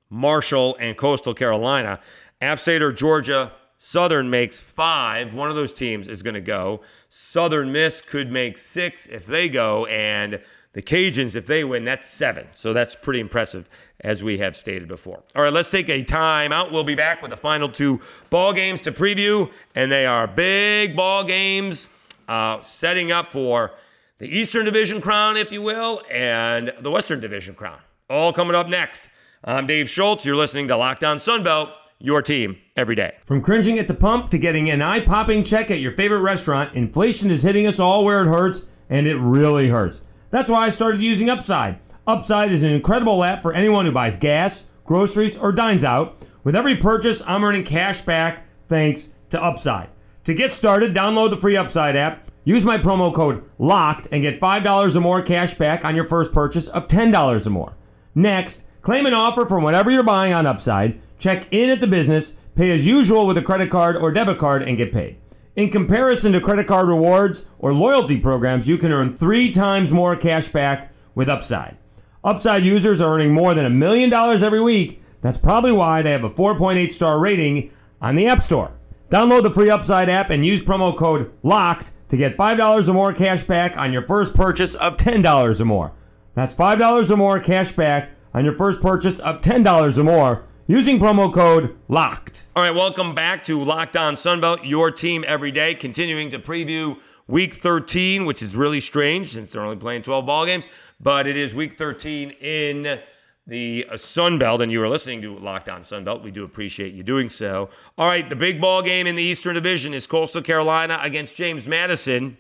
Marshall, 0.10 0.76
and 0.80 0.98
Coastal 0.98 1.34
Carolina. 1.34 2.00
App 2.42 2.60
State 2.60 2.82
or 2.82 2.92
Georgia 2.92 3.54
Southern 3.86 4.30
makes 4.30 4.62
five. 4.62 5.34
One 5.34 5.50
of 5.50 5.58
those 5.58 5.74
teams 5.74 6.08
is 6.08 6.24
going 6.24 6.36
to 6.36 6.40
go. 6.40 6.80
Southern 7.10 7.74
Miss 7.74 8.02
could 8.02 8.32
make 8.32 8.58
six 8.58 9.08
if 9.08 9.26
they 9.26 9.50
go, 9.50 9.86
and 9.88 10.42
the 10.72 10.82
Cajuns, 10.82 11.36
if 11.36 11.48
they 11.48 11.66
win, 11.66 11.84
that's 11.84 12.10
seven. 12.10 12.48
So 12.56 12.72
that's 12.72 12.96
pretty 12.96 13.20
impressive, 13.20 13.68
as 14.00 14.24
we 14.24 14.38
have 14.38 14.56
stated 14.56 14.88
before. 14.88 15.24
All 15.36 15.44
right, 15.44 15.52
let's 15.52 15.70
take 15.70 15.90
a 15.90 16.02
timeout. 16.02 16.72
We'll 16.72 16.86
be 16.86 16.96
back 16.96 17.22
with 17.22 17.32
the 17.32 17.38
final 17.38 17.68
two 17.68 18.00
ball 18.30 18.54
games 18.54 18.80
to 18.82 18.94
preview, 18.94 19.52
and 19.76 19.92
they 19.92 20.06
are 20.06 20.28
big 20.28 20.96
ball 20.96 21.26
games, 21.26 21.90
uh, 22.30 22.62
setting 22.62 23.12
up 23.12 23.34
for 23.34 23.74
the 24.18 24.28
Eastern 24.30 24.64
Division 24.64 25.02
crown, 25.02 25.36
if 25.36 25.52
you 25.52 25.62
will, 25.62 26.02
and 26.10 26.72
the 26.80 26.90
Western 26.90 27.20
Division 27.20 27.54
crown. 27.54 27.80
All 28.10 28.32
coming 28.32 28.56
up 28.56 28.70
next. 28.70 29.10
I'm 29.44 29.68
Dave 29.68 29.90
Schultz. 29.90 30.24
You're 30.24 30.38
listening 30.38 30.70
to 30.70 30.78
Locked 30.78 31.04
On 31.04 31.18
Sunbelt 31.18 31.74
your 32.04 32.22
team 32.22 32.58
every 32.76 32.96
day. 32.96 33.16
From 33.26 33.42
cringing 33.42 33.80
at 33.80 33.88
the 33.88 33.94
pump 33.94 34.30
to 34.32 34.38
getting 34.38 34.70
an 34.70 34.82
eye 34.82 35.00
popping 35.00 35.44
check 35.44 35.72
at 35.72 35.80
your 35.80 35.94
favorite 35.94 36.20
restaurant, 36.20 36.76
inflation 36.76 37.32
is 37.32 37.42
hitting 37.42 37.66
us 37.66 37.80
all 37.80 38.04
where 38.04 38.22
it 38.22 38.28
hurts, 38.28 38.64
and 38.90 39.08
it 39.08 39.16
really 39.16 39.70
hurts. 39.70 40.02
That's 40.30 40.50
why 40.50 40.66
I 40.66 40.70
started 40.70 41.02
using 41.02 41.30
Upside. 41.30 41.80
Upside 42.06 42.52
is 42.52 42.62
an 42.62 42.74
incredible 42.74 43.24
app 43.24 43.42
for 43.42 43.54
anyone 43.54 43.86
who 43.86 43.94
buys 43.94 44.18
gas, 44.18 44.66
groceries, 44.86 45.38
or 45.38 45.54
dines 45.54 45.86
out. 45.86 46.18
With 46.44 46.58
every 46.58 46.76
purchase, 46.76 47.22
I'm 47.26 47.44
earning 47.44 47.64
cash 47.64 48.02
back 48.02 48.46
thanks 48.68 49.08
to 49.30 49.42
Upside. 49.42 49.90
To 50.26 50.34
get 50.34 50.52
started, 50.52 50.94
download 50.94 51.30
the 51.30 51.38
free 51.38 51.56
Upside 51.56 51.96
app, 51.96 52.30
use 52.44 52.66
my 52.66 52.78
promo 52.78 53.14
code 53.14 53.44
LOCKED, 53.60 54.10
and 54.12 54.22
get 54.22 54.42
$5 54.42 54.96
or 54.96 55.00
more 55.00 55.22
cash 55.22 55.54
back 55.54 55.86
on 55.86 55.96
your 55.96 56.08
first 56.08 56.34
purchase 56.34 56.68
of 56.68 56.90
$10 56.90 57.46
or 57.46 57.50
more. 57.50 57.78
Next, 58.14 58.62
claim 58.82 59.06
an 59.06 59.14
offer 59.14 59.46
from 59.46 59.64
whatever 59.64 59.90
you're 59.90 60.04
buying 60.04 60.34
on 60.34 60.46
Upside 60.46 61.00
Check 61.20 61.48
in 61.52 61.70
at 61.70 61.82
the 61.82 61.88
business, 61.88 62.34
pay 62.56 62.72
as 62.72 62.86
usual 62.86 63.26
with 63.26 63.38
a 63.38 63.42
credit 63.42 63.70
card 63.70 63.96
or 63.96 64.12
debit 64.12 64.38
card, 64.38 64.64
and 64.64 64.78
get 64.78 64.92
paid. 64.92 65.18
In 65.56 65.70
comparison 65.70 66.32
to 66.34 66.42
credit 66.42 66.66
card 66.66 66.88
rewards 66.88 67.46
or 67.60 67.74
loyalty 67.74 68.18
programs, 68.18 68.68
you 68.68 68.78
can 68.78 68.92
earn 68.92 69.14
three 69.14 69.52
times 69.52 69.92
more 69.92 70.16
cash 70.16 70.50
back 70.50 70.92
with 71.14 71.30
Upside. 71.30 71.78
Upside 72.24 72.64
users 72.64 73.00
are 73.00 73.14
earning 73.14 73.34
more 73.34 73.54
than 73.54 73.66
a 73.66 73.70
million 73.70 74.10
dollars 74.10 74.42
every 74.42 74.62
week. 74.62 75.02
That's 75.22 75.38
probably 75.38 75.72
why 75.72 76.02
they 76.02 76.12
have 76.12 76.24
a 76.24 76.30
4.8 76.30 76.90
star 76.92 77.20
rating 77.20 77.72
on 78.02 78.16
the 78.16 78.28
App 78.28 78.42
Store. 78.42 78.72
Download 79.10 79.44
the 79.44 79.54
free 79.54 79.70
Upside 79.70 80.10
app 80.10 80.32
and 80.32 80.44
use 80.44 80.64
promo 80.64 80.98
code 80.98 81.32
LOCKED 81.44 81.92
to 82.10 82.18
get 82.18 82.36
$5 82.36 82.90
or 82.90 82.94
more 82.94 83.14
cash 83.14 83.44
back 83.44 83.78
on 83.78 83.94
your 83.94 84.02
first 84.08 84.34
purchase 84.34 84.74
of 84.76 84.98
$10 84.98 85.60
or 85.60 85.66
more. 85.66 85.92
That's 86.34 86.56
$5 86.56 87.12
or 87.12 87.18
more 87.18 87.40
cash 87.40 87.72
back 87.72 88.10
on 88.34 88.44
your 88.44 88.58
first 88.58 88.82
purchase 88.82 89.20
of 89.20 89.42
$10 89.42 89.98
or 89.98 90.04
more 90.04 90.44
using 90.68 90.98
promo 90.98 91.34
code 91.34 91.78
LOCKED. 91.90 92.44
All 92.56 92.64
right, 92.64 92.74
welcome 92.74 93.14
back 93.14 93.44
to 93.46 93.62
Locked 93.64 93.98
On 93.98 94.16
Sunbelt, 94.16 94.60
your 94.64 94.92
team 94.92 95.26
every 95.28 95.52
day, 95.52 95.76
continuing 95.76 96.30
to 96.30 96.40
preview 96.40 96.98
week 97.28 97.56
13, 97.56 98.26
which 98.26 98.42
is 98.42 98.56
really 98.56 98.80
strange 98.80 99.34
since 99.34 99.52
they're 99.52 99.62
only 99.62 99.76
playing 99.76 100.04
12 100.04 100.26
ball 100.26 100.46
games, 100.46 100.66
but 101.02 101.28
it 101.28 101.36
is 101.36 101.54
week 101.54 101.74
13 101.74 102.30
in 102.32 103.02
the 103.46 103.86
uh, 103.90 103.96
Sunbelt, 103.96 104.64
and 104.64 104.72
you 104.72 104.82
are 104.82 104.88
listening 104.88 105.22
to 105.22 105.38
Locked 105.38 105.68
On 105.68 105.82
Sunbelt. 105.82 106.24
We 106.24 106.32
do 106.32 106.46
appreciate 106.46 106.94
you 106.94 107.04
doing 107.04 107.30
so. 107.30 107.70
All 107.98 108.08
right, 108.08 108.30
the 108.30 108.36
big 108.38 108.62
ball 108.62 108.82
game 108.82 109.06
in 109.06 109.16
the 109.16 109.24
Eastern 109.24 109.56
Division 109.56 109.94
is 109.94 110.08
Coastal 110.08 110.42
Carolina 110.42 110.98
against 111.02 111.36
James 111.36 111.68
Madison. 111.68 112.38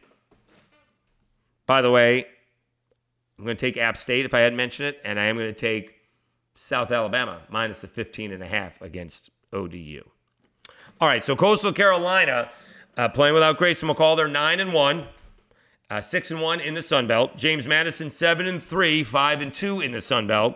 By 1.65 1.81
the 1.81 1.91
way, 1.91 2.25
I'm 3.37 3.43
going 3.43 3.57
to 3.57 3.61
take 3.61 3.75
App 3.75 3.97
State 3.97 4.23
if 4.23 4.33
I 4.33 4.39
hadn't 4.39 4.55
mentioned 4.55 4.87
it, 4.87 5.01
and 5.03 5.19
I 5.19 5.25
am 5.25 5.35
going 5.35 5.53
to 5.53 5.53
take 5.53 6.02
South 6.55 6.91
Alabama 6.91 7.41
minus 7.49 7.81
the 7.81 7.87
15 7.87 8.31
and 8.31 8.43
a 8.43 8.47
half 8.47 8.81
against 8.81 9.29
ODU. 9.51 10.03
All 11.01 11.07
right, 11.07 11.23
so 11.23 11.35
Coastal 11.35 11.73
Carolina 11.73 12.49
uh, 12.97 13.09
playing 13.09 13.33
without 13.33 13.57
Grayson 13.57 13.89
McCall, 13.89 14.15
they're 14.15 14.27
nine 14.27 14.59
and 14.59 14.73
one, 14.73 15.07
uh, 15.89 16.01
six 16.01 16.31
and 16.31 16.39
one 16.41 16.59
in 16.59 16.73
the 16.73 16.81
Sun 16.81 17.07
Belt. 17.07 17.35
James 17.37 17.67
Madison 17.67 18.09
seven 18.09 18.45
and 18.45 18.61
three, 18.61 19.03
five 19.03 19.41
and 19.41 19.53
two 19.53 19.81
in 19.81 19.91
the 19.91 20.01
Sun 20.01 20.27
Belt. 20.27 20.55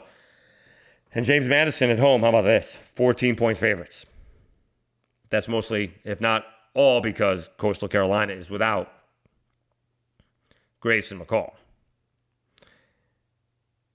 And 1.14 1.26
James 1.26 1.48
Madison 1.48 1.90
at 1.90 2.00
home, 2.00 2.22
how 2.22 2.30
about 2.30 2.44
this? 2.44 2.78
14 2.94 3.36
point 3.36 3.58
favorites. 3.58 4.06
That's 5.30 5.48
mostly, 5.48 5.94
if 6.04 6.22
not 6.22 6.46
all, 6.74 7.02
because 7.02 7.50
Coastal 7.58 7.88
Carolina 7.88 8.34
is 8.34 8.50
without 8.50 8.92
Grayson 10.80 11.20
McCall. 11.20 11.54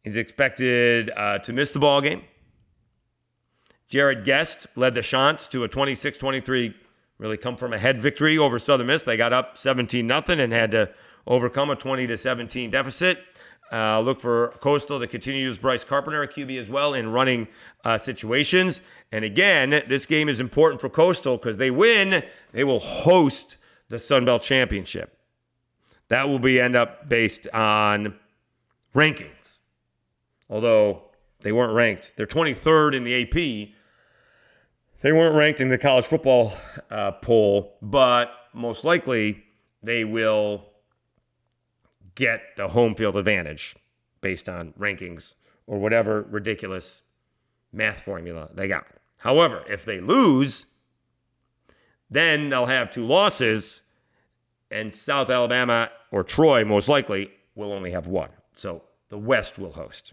He's 0.03 0.17
expected 0.17 1.11
uh, 1.17 1.38
to 1.41 1.53
miss 1.53 1.73
the 1.73 1.79
ball 1.79 2.01
game. 2.01 2.23
Jarrett 3.88 4.25
Guest 4.25 4.67
led 4.75 4.95
the 4.95 5.03
Chants 5.03 5.47
to 5.49 5.65
a 5.65 5.69
26 5.69 6.19
23 6.19 6.75
really 7.19 7.37
come 7.37 7.57
from 7.57 7.73
a 7.73 7.79
head 7.79 8.01
victory 8.01 8.37
over 8.37 8.59
Southern 8.59 8.88
Miss. 8.88 9.05
They 9.05 9.17
got 9.17 9.33
up 9.33 9.57
17 9.57 10.09
0 10.09 10.23
and 10.29 10.53
had 10.53 10.73
to 10.73 10.91
overcome 11.27 11.71
a 11.71 11.77
20 11.77 12.07
to 12.09 12.19
17 12.19 12.71
deficit. 12.71 13.19
Uh, 13.73 14.01
look 14.01 14.21
for 14.21 14.49
Coastal 14.61 14.99
to 14.99 15.07
continue 15.07 15.41
to 15.41 15.45
use 15.45 15.57
Bryce 15.57 15.85
Carpenter, 15.85 16.23
a 16.23 16.29
QB 16.29 16.59
as 16.59 16.69
well, 16.69 16.93
in 16.93 17.11
running 17.11 17.49
uh, 17.85 17.97
situations. 17.97 18.81
And 19.12 19.25
again, 19.25 19.83
this 19.88 20.05
game 20.05 20.29
is 20.29 20.41
important 20.41 20.81
for 20.81 20.91
Coastal 20.91 21.38
because 21.38 21.57
they 21.57 21.71
win, 21.71 22.23
they 22.53 22.65
will 22.65 22.81
host 22.81 23.57
the 23.88 23.99
Sun 23.99 24.27
Belt 24.27 24.43
Championship. 24.43 25.17
That 26.09 26.29
will 26.29 26.38
be 26.38 26.61
end 26.61 26.77
up 26.77 27.09
based 27.09 27.47
on 27.49 28.15
rankings. 28.95 29.42
Although 30.53 31.05
they 31.41 31.51
weren't 31.51 31.73
ranked, 31.73 32.12
they're 32.15 32.27
23rd 32.27 32.95
in 32.95 33.05
the 33.05 33.23
AP. 33.23 33.75
They 35.01 35.11
weren't 35.11 35.35
ranked 35.35 35.61
in 35.61 35.71
the 35.71 35.79
college 35.79 36.05
football 36.05 36.53
uh, 36.91 37.12
poll, 37.12 37.79
but 37.81 38.31
most 38.53 38.85
likely 38.85 39.45
they 39.83 40.05
will 40.05 40.67
get 42.15 42.43
the 42.59 42.69
home 42.69 42.95
field 42.95 43.17
advantage 43.17 43.75
based 44.21 44.47
on 44.47 44.75
rankings 44.79 45.33
or 45.67 45.79
whatever 45.79 46.21
ridiculous 46.21 47.01
math 47.73 48.03
formula 48.03 48.51
they 48.53 48.69
got. 48.69 48.87
However, 49.21 49.65
if 49.71 49.87
they 49.87 50.01
lose, 50.01 50.67
then 52.11 52.51
they'll 52.51 52.67
have 52.67 52.91
two 52.91 53.07
losses, 53.07 53.81
and 54.71 54.93
South 54.93 55.31
Alabama 55.31 55.88
or 56.11 56.23
Troy, 56.23 56.62
most 56.62 56.91
likely, 56.91 57.31
will 57.55 57.73
only 57.73 57.93
have 57.93 58.07
one. 58.07 58.29
So 58.55 58.83
the 59.09 59.19
West 59.19 59.59
will 59.59 59.73
host. 59.73 60.12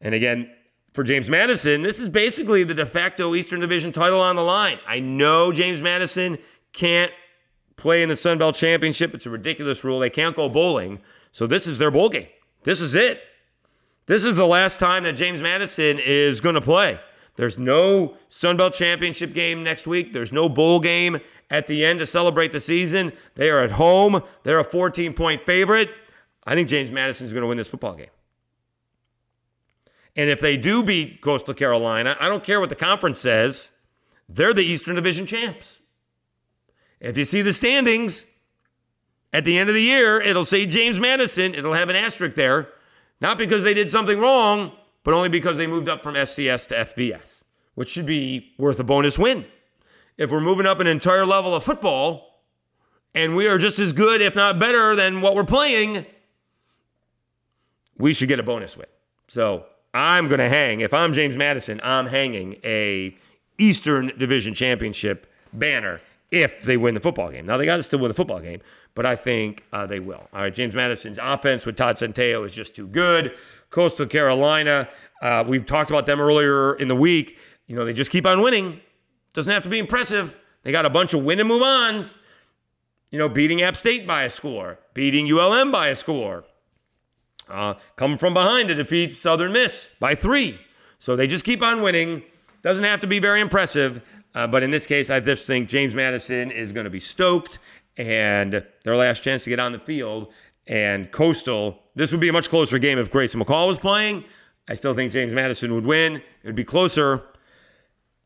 And 0.00 0.14
again, 0.14 0.50
for 0.92 1.04
James 1.04 1.28
Madison, 1.28 1.82
this 1.82 2.00
is 2.00 2.08
basically 2.08 2.64
the 2.64 2.74
de 2.74 2.86
facto 2.86 3.34
Eastern 3.34 3.60
Division 3.60 3.92
title 3.92 4.20
on 4.20 4.36
the 4.36 4.42
line. 4.42 4.78
I 4.86 5.00
know 5.00 5.52
James 5.52 5.80
Madison 5.80 6.38
can't 6.72 7.12
play 7.76 8.02
in 8.02 8.08
the 8.08 8.16
Sun 8.16 8.38
Belt 8.38 8.54
Championship. 8.54 9.14
It's 9.14 9.26
a 9.26 9.30
ridiculous 9.30 9.84
rule. 9.84 9.98
They 9.98 10.10
can't 10.10 10.34
go 10.34 10.48
bowling. 10.48 11.00
So 11.32 11.46
this 11.46 11.66
is 11.66 11.78
their 11.78 11.90
bowl 11.90 12.08
game. 12.08 12.28
This 12.64 12.80
is 12.80 12.94
it. 12.94 13.20
This 14.06 14.24
is 14.24 14.36
the 14.36 14.46
last 14.46 14.80
time 14.80 15.02
that 15.02 15.14
James 15.14 15.42
Madison 15.42 15.98
is 15.98 16.40
going 16.40 16.54
to 16.54 16.60
play. 16.60 16.98
There's 17.36 17.58
no 17.58 18.16
Sun 18.28 18.56
Belt 18.56 18.72
Championship 18.72 19.34
game 19.34 19.62
next 19.62 19.86
week. 19.86 20.12
There's 20.12 20.32
no 20.32 20.48
bowl 20.48 20.80
game 20.80 21.18
at 21.50 21.66
the 21.66 21.84
end 21.84 21.98
to 21.98 22.06
celebrate 22.06 22.52
the 22.52 22.60
season. 22.60 23.12
They 23.34 23.50
are 23.50 23.60
at 23.60 23.72
home. 23.72 24.22
They're 24.42 24.58
a 24.58 24.64
14 24.64 25.12
point 25.12 25.44
favorite. 25.44 25.90
I 26.44 26.54
think 26.54 26.68
James 26.68 26.90
Madison 26.90 27.26
is 27.26 27.32
going 27.32 27.42
to 27.42 27.48
win 27.48 27.58
this 27.58 27.68
football 27.68 27.94
game. 27.94 28.06
And 30.16 30.30
if 30.30 30.40
they 30.40 30.56
do 30.56 30.82
beat 30.82 31.20
Coastal 31.20 31.54
Carolina, 31.54 32.16
I 32.18 32.28
don't 32.28 32.42
care 32.42 32.58
what 32.58 32.70
the 32.70 32.74
conference 32.74 33.20
says, 33.20 33.70
they're 34.28 34.54
the 34.54 34.62
Eastern 34.62 34.96
Division 34.96 35.26
champs. 35.26 35.78
If 37.00 37.18
you 37.18 37.24
see 37.24 37.42
the 37.42 37.52
standings 37.52 38.26
at 39.32 39.44
the 39.44 39.58
end 39.58 39.68
of 39.68 39.74
the 39.74 39.82
year, 39.82 40.20
it'll 40.20 40.46
say 40.46 40.64
James 40.64 40.98
Madison. 40.98 41.54
It'll 41.54 41.74
have 41.74 41.90
an 41.90 41.96
asterisk 41.96 42.34
there, 42.34 42.68
not 43.20 43.36
because 43.36 43.62
they 43.62 43.74
did 43.74 43.90
something 43.90 44.18
wrong, 44.18 44.72
but 45.04 45.12
only 45.12 45.28
because 45.28 45.58
they 45.58 45.66
moved 45.66 45.88
up 45.88 46.02
from 46.02 46.14
FCS 46.14 46.68
to 46.68 46.74
FBS, 46.74 47.42
which 47.74 47.90
should 47.90 48.06
be 48.06 48.54
worth 48.58 48.80
a 48.80 48.84
bonus 48.84 49.18
win. 49.18 49.44
If 50.16 50.30
we're 50.30 50.40
moving 50.40 50.64
up 50.64 50.80
an 50.80 50.86
entire 50.86 51.26
level 51.26 51.54
of 51.54 51.62
football 51.62 52.42
and 53.14 53.36
we 53.36 53.46
are 53.46 53.58
just 53.58 53.78
as 53.78 53.92
good, 53.92 54.22
if 54.22 54.34
not 54.34 54.58
better, 54.58 54.96
than 54.96 55.20
what 55.20 55.34
we're 55.34 55.44
playing, 55.44 56.06
we 57.98 58.14
should 58.14 58.28
get 58.28 58.40
a 58.40 58.42
bonus 58.42 58.76
win. 58.76 58.86
So 59.28 59.66
I'm 59.96 60.28
going 60.28 60.40
to 60.40 60.48
hang. 60.50 60.80
If 60.80 60.92
I'm 60.92 61.14
James 61.14 61.36
Madison, 61.36 61.80
I'm 61.82 62.08
hanging 62.08 62.56
a 62.62 63.16
Eastern 63.56 64.12
Division 64.18 64.52
Championship 64.52 65.26
banner 65.54 66.02
if 66.30 66.64
they 66.64 66.76
win 66.76 66.92
the 66.92 67.00
football 67.00 67.30
game. 67.30 67.46
Now, 67.46 67.56
they 67.56 67.64
got 67.64 67.76
to 67.78 67.82
still 67.82 68.00
win 68.00 68.08
the 68.08 68.14
football 68.14 68.40
game, 68.40 68.60
but 68.94 69.06
I 69.06 69.16
think 69.16 69.64
uh, 69.72 69.86
they 69.86 69.98
will. 69.98 70.28
All 70.34 70.42
right, 70.42 70.54
James 70.54 70.74
Madison's 70.74 71.18
offense 71.22 71.64
with 71.64 71.76
Todd 71.76 71.96
Centeio 71.96 72.44
is 72.44 72.52
just 72.52 72.74
too 72.74 72.86
good. 72.86 73.32
Coastal 73.70 74.04
Carolina, 74.04 74.86
uh, 75.22 75.44
we've 75.48 75.64
talked 75.64 75.88
about 75.88 76.04
them 76.04 76.20
earlier 76.20 76.74
in 76.74 76.88
the 76.88 76.94
week. 76.94 77.38
You 77.66 77.74
know, 77.74 77.86
they 77.86 77.94
just 77.94 78.10
keep 78.10 78.26
on 78.26 78.42
winning. 78.42 78.82
Doesn't 79.32 79.50
have 79.50 79.62
to 79.62 79.70
be 79.70 79.78
impressive. 79.78 80.38
They 80.62 80.72
got 80.72 80.84
a 80.84 80.90
bunch 80.90 81.14
of 81.14 81.24
win 81.24 81.40
and 81.40 81.48
move 81.48 81.62
ons. 81.62 82.18
You 83.10 83.18
know, 83.18 83.30
beating 83.30 83.62
App 83.62 83.78
State 83.78 84.06
by 84.06 84.24
a 84.24 84.30
score, 84.30 84.78
beating 84.92 85.26
ULM 85.32 85.72
by 85.72 85.88
a 85.88 85.96
score, 85.96 86.44
uh, 87.48 87.74
coming 87.96 88.18
from 88.18 88.34
behind 88.34 88.68
to 88.68 88.74
defeat 88.74 89.12
Southern 89.12 89.52
Miss 89.52 89.88
by 90.00 90.14
three. 90.14 90.58
So 90.98 91.16
they 91.16 91.26
just 91.26 91.44
keep 91.44 91.62
on 91.62 91.82
winning. 91.82 92.22
Doesn't 92.62 92.84
have 92.84 93.00
to 93.00 93.06
be 93.06 93.18
very 93.18 93.40
impressive. 93.40 94.02
Uh, 94.34 94.46
but 94.46 94.62
in 94.62 94.70
this 94.70 94.86
case, 94.86 95.08
I 95.08 95.20
just 95.20 95.46
think 95.46 95.68
James 95.68 95.94
Madison 95.94 96.50
is 96.50 96.72
going 96.72 96.84
to 96.84 96.90
be 96.90 97.00
stoked 97.00 97.58
and 97.96 98.64
their 98.84 98.96
last 98.96 99.22
chance 99.22 99.44
to 99.44 99.50
get 99.50 99.58
on 99.58 99.72
the 99.72 99.78
field. 99.78 100.32
And 100.66 101.10
Coastal, 101.10 101.78
this 101.94 102.12
would 102.12 102.20
be 102.20 102.28
a 102.28 102.32
much 102.32 102.50
closer 102.50 102.78
game 102.78 102.98
if 102.98 103.10
Grayson 103.10 103.40
McCall 103.40 103.68
was 103.68 103.78
playing. 103.78 104.24
I 104.68 104.74
still 104.74 104.94
think 104.94 105.12
James 105.12 105.32
Madison 105.32 105.74
would 105.74 105.86
win. 105.86 106.16
It 106.16 106.22
would 106.44 106.56
be 106.56 106.64
closer. 106.64 107.22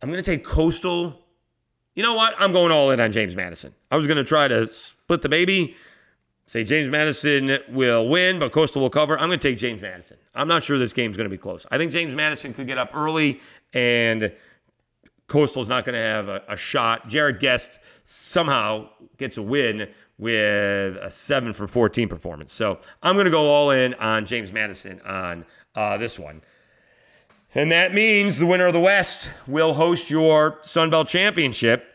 I'm 0.02 0.10
going 0.10 0.22
to 0.22 0.28
take 0.28 0.44
Coastal. 0.44 1.20
You 1.94 2.02
know 2.02 2.14
what? 2.14 2.34
I'm 2.38 2.52
going 2.52 2.72
all 2.72 2.90
in 2.90 3.00
on 3.00 3.12
James 3.12 3.36
Madison. 3.36 3.74
I 3.90 3.96
was 3.96 4.06
going 4.06 4.16
to 4.16 4.24
try 4.24 4.48
to 4.48 4.66
split 4.68 5.22
the 5.22 5.28
baby, 5.28 5.76
say 6.50 6.64
James 6.64 6.90
Madison 6.90 7.58
will 7.68 8.08
win, 8.08 8.40
but 8.40 8.50
Coastal 8.50 8.82
will 8.82 8.90
cover. 8.90 9.16
I'm 9.16 9.28
going 9.28 9.38
to 9.38 9.48
take 9.48 9.56
James 9.56 9.80
Madison. 9.80 10.16
I'm 10.34 10.48
not 10.48 10.64
sure 10.64 10.80
this 10.80 10.92
game's 10.92 11.16
going 11.16 11.30
to 11.30 11.30
be 11.30 11.38
close. 11.38 11.64
I 11.70 11.78
think 11.78 11.92
James 11.92 12.12
Madison 12.12 12.52
could 12.52 12.66
get 12.66 12.76
up 12.76 12.90
early 12.92 13.40
and 13.72 14.32
Coastal's 15.28 15.68
not 15.68 15.84
going 15.84 15.94
to 15.94 16.04
have 16.04 16.28
a, 16.28 16.42
a, 16.48 16.56
shot. 16.56 17.08
Jarrett 17.08 17.38
Guest 17.38 17.78
somehow 18.04 18.88
gets 19.16 19.36
a 19.36 19.42
win 19.42 19.90
with 20.18 20.96
a 20.96 21.08
7 21.08 21.52
for 21.52 21.68
14 21.68 22.08
performance. 22.08 22.52
So 22.52 22.80
I'm 23.00 23.14
going 23.14 23.26
to 23.26 23.30
go 23.30 23.48
all 23.48 23.70
in 23.70 23.94
on 23.94 24.26
James 24.26 24.52
Madison 24.52 25.00
on 25.02 25.46
uh, 25.76 25.98
this 25.98 26.18
one. 26.18 26.42
And 27.54 27.70
that 27.70 27.94
means 27.94 28.40
the 28.40 28.46
winner 28.46 28.66
of 28.66 28.72
the 28.72 28.80
West 28.80 29.30
will 29.46 29.74
host 29.74 30.10
your 30.10 30.58
Sun 30.62 30.90
Belt 30.90 31.06
Championship. 31.06 31.89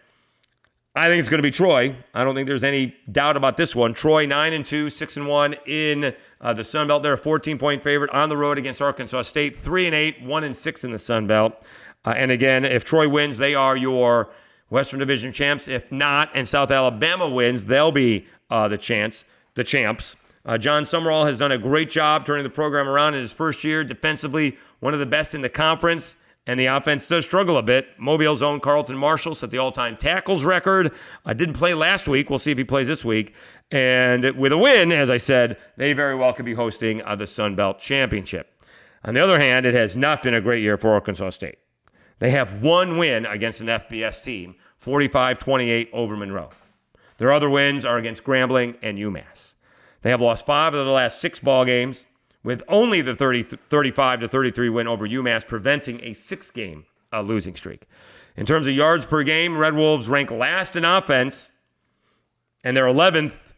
I 0.98 1.08
think 1.08 1.20
it's 1.20 1.28
going 1.28 1.40
to 1.40 1.44
be 1.44 1.52
Troy. 1.52 1.94
I 2.14 2.24
don't 2.24 2.36
think 2.36 2.48
there's 2.48 2.64
any 2.64 2.96
doubt 3.12 3.36
about 3.36 3.58
this 3.58 3.76
one. 3.76 3.94
Troy 3.94 4.26
9 4.26 4.54
and 4.54 4.66
2, 4.66 4.90
6 4.90 5.18
and 5.18 5.28
1 5.28 5.56
in 5.68 6.16
uh, 6.40 6.54
the 6.54 6.64
Sun 6.64 6.88
Belt. 6.88 7.04
They're 7.04 7.14
a 7.14 7.18
14 7.18 7.58
point 7.58 7.84
favorite 7.84 8.12
on 8.12 8.30
the 8.30 8.38
road 8.38 8.58
against 8.58 8.82
Arkansas 8.82 9.24
State. 9.24 9.58
3 9.58 9.88
and 9.88 9.96
8, 9.96 10.22
1 10.24 10.44
and 10.46 10.56
6 10.56 10.84
in 10.86 10.92
the 10.92 11.00
Sun 11.00 11.28
Belt. 11.28 11.54
Uh, 12.06 12.12
and 12.12 12.32
again, 12.32 12.64
if 12.64 12.86
Troy 12.86 13.10
wins, 13.10 13.40
they 13.40 13.54
are 13.54 13.76
your 13.76 14.32
Western 14.70 15.00
Division 15.00 15.34
champs. 15.34 15.68
If 15.68 15.92
not, 15.92 16.30
and 16.34 16.48
South 16.48 16.72
Alabama 16.72 17.30
wins, 17.30 17.66
they'll 17.66 17.92
be 17.92 18.26
uh, 18.50 18.70
the 18.70 18.78
chance, 18.78 19.26
the 19.56 19.66
champs. 19.66 20.16
Uh, 20.46 20.58
Jon 20.58 20.84
Sumrall 20.84 21.26
has 21.28 21.40
done 21.40 21.52
a 21.52 21.58
great 21.58 21.90
job 21.90 22.26
turning 22.26 22.44
the 22.44 22.50
program 22.50 22.88
around 22.88 23.16
in 23.16 23.22
his 23.22 23.34
first 23.34 23.66
year. 23.66 23.84
Defensively, 23.84 24.58
one 24.80 24.94
of 24.94 25.00
the 25.02 25.06
best 25.06 25.36
in 25.36 25.42
the 25.42 25.50
conference, 25.50 26.16
and 26.48 26.60
the 26.60 26.68
offense 26.68 27.06
does 27.08 27.26
struggle 27.26 27.58
a 27.58 27.64
bit. 27.64 27.88
Mobile's 27.98 28.42
own 28.42 28.60
Carlton 28.60 28.98
Martial 28.98 29.34
set 29.34 29.50
the 29.50 29.58
all-time 29.58 29.98
tackles 29.98 30.44
record. 30.44 30.92
I 31.26 31.34
didn't 31.34 31.56
play 31.56 31.74
last 31.74 32.08
week. 32.08 32.30
We'll 32.30 32.40
see 32.40 32.52
if 32.52 32.58
he 32.58 32.64
plays 32.64 32.88
this 32.88 33.04
week. 33.04 33.34
And 33.72 34.24
with 34.38 34.52
a 34.52 34.58
win, 34.58 34.92
as 34.92 35.10
I 35.10 35.18
said, 35.18 35.58
they 35.76 35.94
very 35.94 36.16
well 36.16 36.34
could 36.34 36.46
be 36.46 36.54
hosting 36.54 37.02
uh, 37.02 37.16
the 37.16 37.26
Sun 37.26 37.56
Belt 37.56 37.80
Championship. 37.80 38.52
On 39.04 39.14
the 39.14 39.24
other 39.24 39.40
hand, 39.40 39.66
it 39.66 39.74
has 39.74 39.98
not 39.98 40.22
been 40.22 40.34
a 40.34 40.42
great 40.42 40.62
year 40.62 40.78
for 40.78 40.94
Arkansas 40.94 41.32
State. 41.32 41.58
They 42.20 42.30
have 42.32 42.62
one 42.62 42.98
win 42.98 43.26
against 43.26 43.62
an 43.62 43.68
FBS 43.68 44.22
team, 44.22 44.56
45 44.78 45.40
28 45.40 45.90
over 45.94 46.16
Monroe. 46.16 46.52
Their 47.18 47.32
other 47.32 47.50
wins 47.50 47.86
are 47.86 47.98
against 47.98 48.24
Grambling 48.24 48.78
and 48.82 48.98
UMass. 48.98 49.54
They 50.02 50.10
have 50.12 50.22
lost 50.22 50.46
five 50.46 50.74
of 50.74 50.86
the 50.86 50.92
last 50.92 51.20
six 51.20 51.40
ball 51.40 51.66
games, 51.66 52.06
with 52.46 52.62
only 52.68 53.02
the 53.02 53.16
30, 53.16 53.44
35 53.44 54.20
to 54.20 54.28
33 54.28 54.70
win 54.70 54.88
over 54.88 55.08
UMass 55.08 55.46
preventing 55.46 56.00
a 56.04 56.14
six 56.14 56.52
game 56.52 56.86
uh, 57.12 57.22
losing 57.22 57.56
streak. 57.56 57.88
In 58.38 58.46
terms 58.46 58.68
of 58.68 58.74
yards 58.74 59.06
per 59.08 59.24
game, 59.24 59.58
Red 59.58 59.74
Wolves 59.74 60.08
rank 60.08 60.30
last 60.30 60.76
in 60.76 60.86
offense, 60.86 61.50
and 62.64 62.78
they're 62.78 62.86
11th 62.86 63.54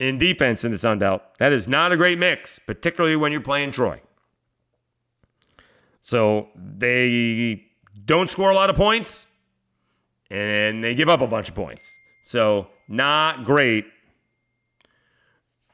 in 0.00 0.18
defense 0.18 0.64
in 0.64 0.72
the 0.72 0.78
Sun 0.78 0.98
Belt. 0.98 1.22
That 1.38 1.52
is 1.52 1.68
not 1.68 1.92
a 1.92 1.96
great 1.96 2.18
mix, 2.18 2.58
particularly 2.58 3.14
when 3.14 3.30
you're 3.30 3.40
playing 3.40 3.70
Troy. 3.70 4.02
So 6.02 6.48
they 6.56 7.64
don't 8.04 8.28
score 8.28 8.50
a 8.50 8.54
lot 8.54 8.68
of 8.68 8.74
points, 8.74 9.28
and 10.28 10.82
they 10.82 10.96
give 10.96 11.08
up 11.08 11.20
a 11.20 11.28
bunch 11.28 11.48
of 11.48 11.54
points. 11.54 11.88
So, 12.24 12.66
not 12.88 13.44
great 13.44 13.86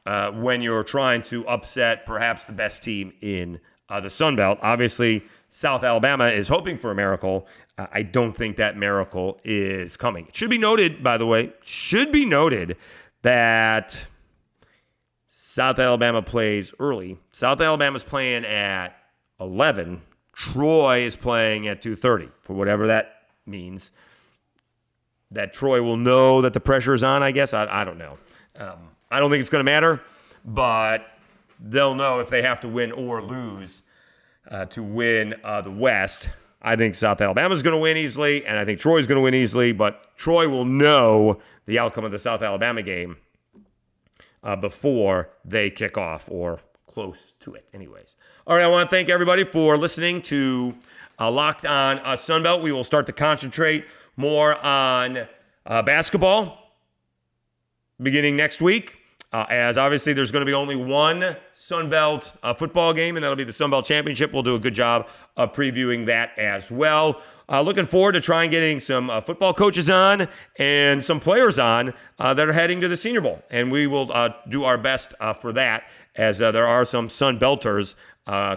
uh, 0.05 0.31
when 0.31 0.61
you're 0.61 0.83
trying 0.83 1.21
to 1.23 1.47
upset 1.47 2.05
perhaps 2.05 2.45
the 2.45 2.53
best 2.53 2.81
team 2.81 3.13
in 3.21 3.59
uh, 3.89 3.99
the 3.99 4.09
Sun 4.09 4.35
Belt. 4.35 4.57
Obviously, 4.61 5.23
South 5.49 5.83
Alabama 5.83 6.27
is 6.27 6.47
hoping 6.47 6.77
for 6.77 6.91
a 6.91 6.95
miracle. 6.95 7.47
Uh, 7.77 7.87
I 7.91 8.03
don't 8.03 8.35
think 8.35 8.55
that 8.57 8.77
miracle 8.77 9.39
is 9.43 9.97
coming. 9.97 10.27
It 10.27 10.35
should 10.35 10.49
be 10.49 10.57
noted, 10.57 11.03
by 11.03 11.17
the 11.17 11.25
way, 11.25 11.53
should 11.61 12.11
be 12.11 12.25
noted 12.25 12.77
that 13.21 14.05
South 15.27 15.79
Alabama 15.79 16.21
plays 16.21 16.73
early. 16.79 17.17
South 17.31 17.59
Alabama's 17.61 18.03
playing 18.03 18.45
at 18.45 18.95
11 19.39 20.01
Troy 20.33 20.99
is 21.01 21.15
playing 21.15 21.67
at 21.67 21.81
2:30 21.81 22.29
for 22.39 22.53
whatever 22.53 22.87
that 22.87 23.23
means. 23.45 23.91
that 25.33 25.53
Troy 25.53 25.81
will 25.81 25.97
know 25.97 26.41
that 26.41 26.51
the 26.51 26.59
pressure 26.59 26.93
is 26.93 27.03
on. 27.03 27.23
I 27.23 27.31
guess 27.31 27.53
I, 27.53 27.65
I 27.65 27.85
don't 27.85 27.97
know. 27.97 28.17
Um, 28.57 28.90
I 29.11 29.19
don't 29.19 29.29
think 29.29 29.41
it's 29.41 29.49
going 29.49 29.59
to 29.59 29.69
matter, 29.69 30.01
but 30.45 31.05
they'll 31.59 31.95
know 31.95 32.19
if 32.19 32.29
they 32.29 32.41
have 32.41 32.61
to 32.61 32.69
win 32.69 32.93
or 32.93 33.21
lose 33.21 33.83
uh, 34.49 34.65
to 34.67 34.81
win 34.81 35.35
uh, 35.43 35.61
the 35.61 35.69
West. 35.71 36.29
I 36.61 36.75
think 36.77 36.95
South 36.95 37.19
Alabama's 37.19 37.61
going 37.61 37.75
to 37.75 37.81
win 37.81 37.97
easily, 37.97 38.45
and 38.45 38.57
I 38.57 38.63
think 38.63 38.79
Troy's 38.79 39.07
going 39.07 39.17
to 39.17 39.21
win 39.21 39.33
easily, 39.33 39.73
but 39.73 40.15
Troy 40.15 40.47
will 40.47 40.63
know 40.65 41.39
the 41.65 41.77
outcome 41.77 42.05
of 42.05 42.11
the 42.11 42.19
South 42.19 42.41
Alabama 42.41 42.81
game 42.81 43.17
uh, 44.43 44.55
before 44.55 45.29
they 45.43 45.69
kick 45.69 45.97
off 45.97 46.29
or 46.31 46.59
close 46.87 47.33
to 47.41 47.53
it, 47.53 47.67
anyways. 47.73 48.15
All 48.47 48.55
right, 48.55 48.63
I 48.63 48.67
want 48.67 48.89
to 48.89 48.95
thank 48.95 49.09
everybody 49.09 49.43
for 49.43 49.77
listening 49.77 50.21
to 50.23 50.75
uh, 51.19 51.29
Locked 51.29 51.65
On 51.65 51.99
uh, 51.99 52.13
Sunbelt. 52.13 52.61
We 52.61 52.71
will 52.71 52.83
start 52.83 53.05
to 53.07 53.13
concentrate 53.13 53.85
more 54.15 54.63
on 54.63 55.27
uh, 55.65 55.81
basketball 55.81 56.57
beginning 58.01 58.35
next 58.35 58.61
week. 58.61 59.00
Uh, 59.33 59.45
as 59.49 59.77
obviously 59.77 60.11
there's 60.11 60.31
going 60.31 60.41
to 60.41 60.49
be 60.49 60.53
only 60.53 60.75
one 60.75 61.37
Sun 61.53 61.89
Belt 61.89 62.33
uh, 62.43 62.53
football 62.53 62.93
game, 62.93 63.15
and 63.15 63.23
that'll 63.23 63.37
be 63.37 63.45
the 63.45 63.53
Sun 63.53 63.69
Belt 63.69 63.85
Championship. 63.85 64.33
We'll 64.33 64.43
do 64.43 64.55
a 64.55 64.59
good 64.59 64.73
job 64.73 65.07
of 65.37 65.53
previewing 65.53 66.05
that 66.07 66.37
as 66.37 66.69
well. 66.69 67.21
Uh, 67.47 67.61
looking 67.61 67.85
forward 67.85 68.13
to 68.13 68.21
trying 68.21 68.51
getting 68.51 68.79
some 68.79 69.09
uh, 69.09 69.21
football 69.21 69.53
coaches 69.53 69.89
on 69.89 70.27
and 70.57 71.03
some 71.03 71.19
players 71.19 71.59
on 71.59 71.93
uh, 72.19 72.33
that 72.33 72.47
are 72.47 72.53
heading 72.53 72.81
to 72.81 72.89
the 72.89 72.97
Senior 72.97 73.21
Bowl, 73.21 73.41
and 73.49 73.71
we 73.71 73.87
will 73.87 74.11
uh, 74.11 74.29
do 74.49 74.63
our 74.63 74.77
best 74.77 75.13
for 75.39 75.53
that. 75.53 75.83
As 76.13 76.39
there 76.39 76.67
are 76.67 76.83
some 76.83 77.07
Sun 77.07 77.39
Belters 77.39 77.95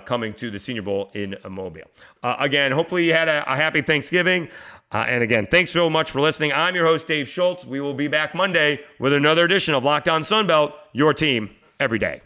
coming 0.05 0.35
to 0.35 0.51
the 0.51 0.59
Senior 0.59 0.83
Bowl 0.83 1.11
in 1.15 1.37
Mobile. 1.49 1.89
again, 2.23 2.73
hopefully 2.73 3.07
you 3.07 3.13
had 3.13 3.29
a, 3.29 3.45
a 3.53 3.55
happy 3.55 3.81
Thanksgiving. 3.81 4.49
Uh, 4.95 4.99
and 5.09 5.25
again, 5.25 5.45
thanks 5.51 5.73
so 5.73 5.91
much 5.91 6.13
for 6.13 6.21
listening. 6.21 6.53
I'm 6.53 6.77
your 6.77 6.87
host, 6.87 7.09
Dave 7.09 7.27
Schultz. 7.27 7.65
We 7.65 7.81
will 7.81 7.95
be 7.95 8.07
back 8.07 8.33
Monday 8.33 8.79
with 9.01 9.13
another 9.13 9.45
edition 9.45 9.75
of 9.75 9.83
Locked 9.83 10.09
On 10.09 10.23
Sunbelt, 10.23 10.73
your 10.93 11.13
team 11.13 11.51
every 11.81 11.99
day. 11.99 12.23